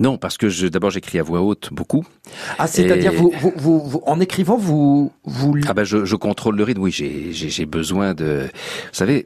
[0.00, 2.04] non, parce que je, d'abord j'écris à voix haute beaucoup.
[2.58, 6.16] Ah, c'est-à-dire, Et- vous, vous, vous, vous- en écrivant, vous, vous Ah ben je, je
[6.16, 6.82] contrôle le rythme.
[6.82, 8.42] Oui, j'ai besoin de.
[8.44, 9.24] Vous savez.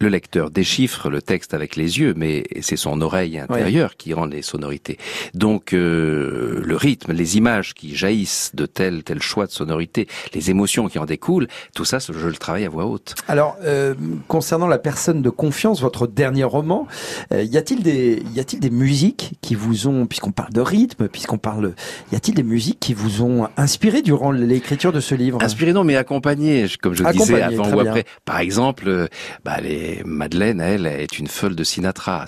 [0.00, 4.26] Le lecteur déchiffre le texte avec les yeux, mais c'est son oreille intérieure qui rend
[4.26, 4.98] les sonorités.
[5.34, 10.50] Donc euh, le rythme, les images qui jaillissent de tel tel choix de sonorité, les
[10.50, 13.14] émotions qui en découlent, tout ça, je le travaille à voix haute.
[13.26, 13.94] Alors, euh,
[14.26, 16.86] concernant la personne de confiance, votre dernier roman,
[17.32, 21.08] euh, y a-t-il des, y a-t-il des musiques qui vous ont, puisqu'on parle de rythme,
[21.08, 21.74] puisqu'on parle,
[22.12, 25.42] y a-t-il des musiques qui vous ont inspiré durant l'écriture de ce livre?
[25.42, 27.90] Inspiré non, mais accompagné, comme je disais Accompagné, avant très ou bien.
[27.90, 28.04] après.
[28.24, 29.06] Par exemple, euh,
[29.44, 32.26] bah, les, Madeleine, elle, est une folle de Sinatra.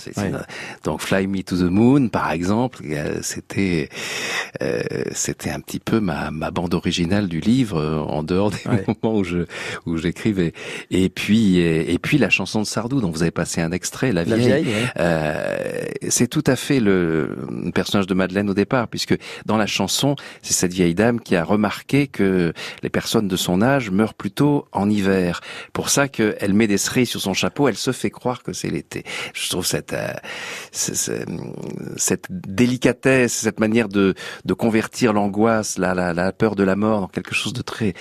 [0.85, 3.89] Donc Fly Me to the Moon, par exemple, euh, c'était
[4.63, 4.81] euh,
[5.13, 9.19] c'était un petit peu ma, ma bande originale du livre, euh, en dehors des moments
[9.19, 9.47] où je
[9.87, 10.53] où j'écrivais.
[10.91, 14.13] Et puis et, et puis la chanson de Sardou dont vous avez passé un extrait,
[14.13, 14.65] La La vieille.
[14.65, 14.89] Vieille, ouais.
[14.99, 17.37] Euh, c'est tout à fait le
[17.75, 21.45] personnage de Madeleine au départ, puisque dans la chanson, c'est cette vieille dame qui a
[21.45, 22.53] remarqué que
[22.83, 25.41] les personnes de son âge meurent plutôt en hiver.
[25.73, 28.71] Pour ça qu'elle met des cerises sur son chapeau, elle se fait croire que c'est
[28.71, 29.05] l'été.
[29.35, 30.09] Je trouve cette euh,
[30.73, 31.27] c'est-
[31.97, 37.01] cette délicatesse, cette manière de de convertir l'angoisse, la, la la peur de la mort
[37.01, 37.95] dans quelque chose de très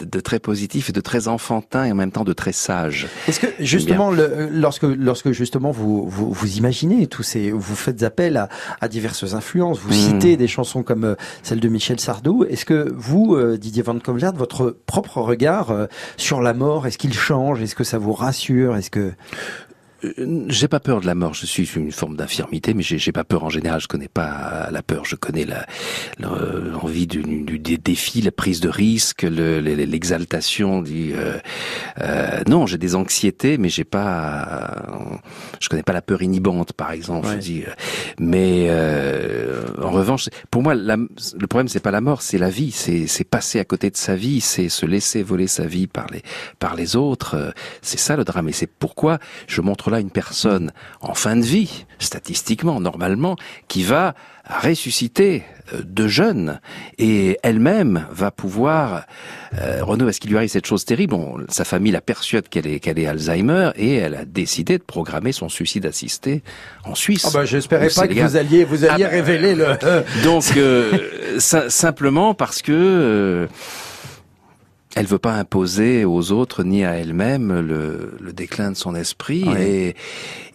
[0.00, 3.08] de très positif et de très enfantin et en même temps de très sage.
[3.28, 8.02] Est-ce que justement, le- lorsque lorsque justement vous, vous vous imaginez tous ces, vous faites
[8.02, 8.48] appel à,
[8.80, 9.92] à diverses influences, vous Mm.
[9.92, 12.44] citez des chansons comme euh, celle de Michel Sardou.
[12.48, 15.86] Est-ce que vous, euh, Didier Van Kovlert, votre propre regard euh,
[16.16, 17.60] sur la mort, est-ce qu'il change?
[17.62, 18.76] Est-ce que ça vous rassure?
[18.76, 19.16] Est-ce que
[20.48, 21.32] J'ai pas peur de la mort.
[21.34, 23.80] Je suis une forme d'infirmité, mais j'ai pas peur en général.
[23.80, 25.04] Je connais pas la peur.
[25.04, 25.46] Je connais
[26.18, 27.22] l'envie du,
[27.58, 30.82] des défis, la prise de risque, le- le- l'exaltation.
[30.82, 31.38] Du euh,
[32.00, 34.82] euh, non, j'ai des anxiétés, mais j'ai pas.
[35.60, 37.28] Je connais pas la peur inhibante, par exemple.
[37.28, 37.38] Je Ouais.
[37.38, 37.70] dis, euh,
[38.18, 42.50] mais euh, en revanche, pour moi, la- le problème c'est pas la mort, c'est la
[42.50, 42.72] vie.
[42.72, 46.22] C'est passer à côté de sa vie, c'est se laisser voler sa vie par les
[46.58, 47.36] par les autres.
[47.36, 47.50] Euh,
[47.82, 48.48] C'est ça le drame.
[48.48, 53.36] Et c'est pourquoi je montre là une personne en fin de vie, statistiquement, normalement,
[53.68, 54.14] qui va
[54.62, 56.60] ressusciter euh, de jeunes.
[56.98, 59.04] Et elle-même va pouvoir
[59.60, 61.12] euh, Renaud est-ce qu'il lui arrive cette chose terrible?
[61.14, 64.82] Bon, sa famille la persuade qu'elle est qu'elle est Alzheimer et elle a décidé de
[64.82, 66.42] programmer son suicide assisté
[66.84, 67.24] en Suisse.
[67.28, 69.66] Ah bah, j'espérais pas que vous alliez vous alliez Ah bah, révéler le.
[70.24, 70.90] donc euh,
[71.38, 73.46] si- simplement parce que euh,
[74.94, 79.44] elle veut pas imposer aux autres ni à elle-même le, le déclin de son esprit
[79.58, 79.94] et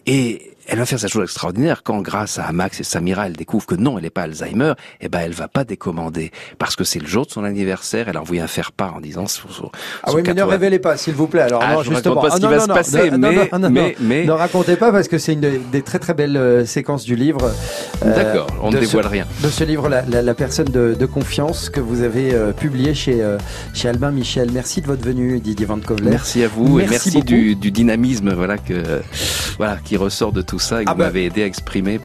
[0.06, 3.66] et elle va faire cette chose extraordinaire quand, grâce à Max et Samira, elle découvre
[3.66, 4.74] que non, elle n'est pas Alzheimer.
[5.00, 8.08] Eh ben, elle va pas décommander parce que c'est le jour de son anniversaire.
[8.08, 9.26] Elle a envoyé un faire part en disant.
[9.26, 9.70] son- son-
[10.04, 11.40] Ah oui, mais ne 80 révélez pas, s'il vous plaît.
[11.42, 12.20] Alors Ah, non, je justement.
[12.20, 13.96] pas ce Ah, qui non, va non, se passer, non, non, mais- non, non, mais-
[14.00, 17.16] mais- ne racontez pas parce que c'est une des- très très belles euh, séquences du
[17.16, 17.50] livre.
[18.04, 19.26] euh, D'accord, on ne ce- dévoile rien.
[19.42, 22.94] De ce livre, la, la- la personne de, de confiance que vous avez euh, publié
[22.94, 23.38] chez euh,
[23.74, 24.50] chez Albin Michel.
[24.52, 26.10] Merci de votre venue, Didier Van Kovler.
[26.10, 29.00] Merci à vous et merci du, du dynamisme, voilà que
[29.56, 31.04] voilà qui ressort de tout ça et que Ah vous bah.
[31.06, 31.96] m'avez aidé à exprimer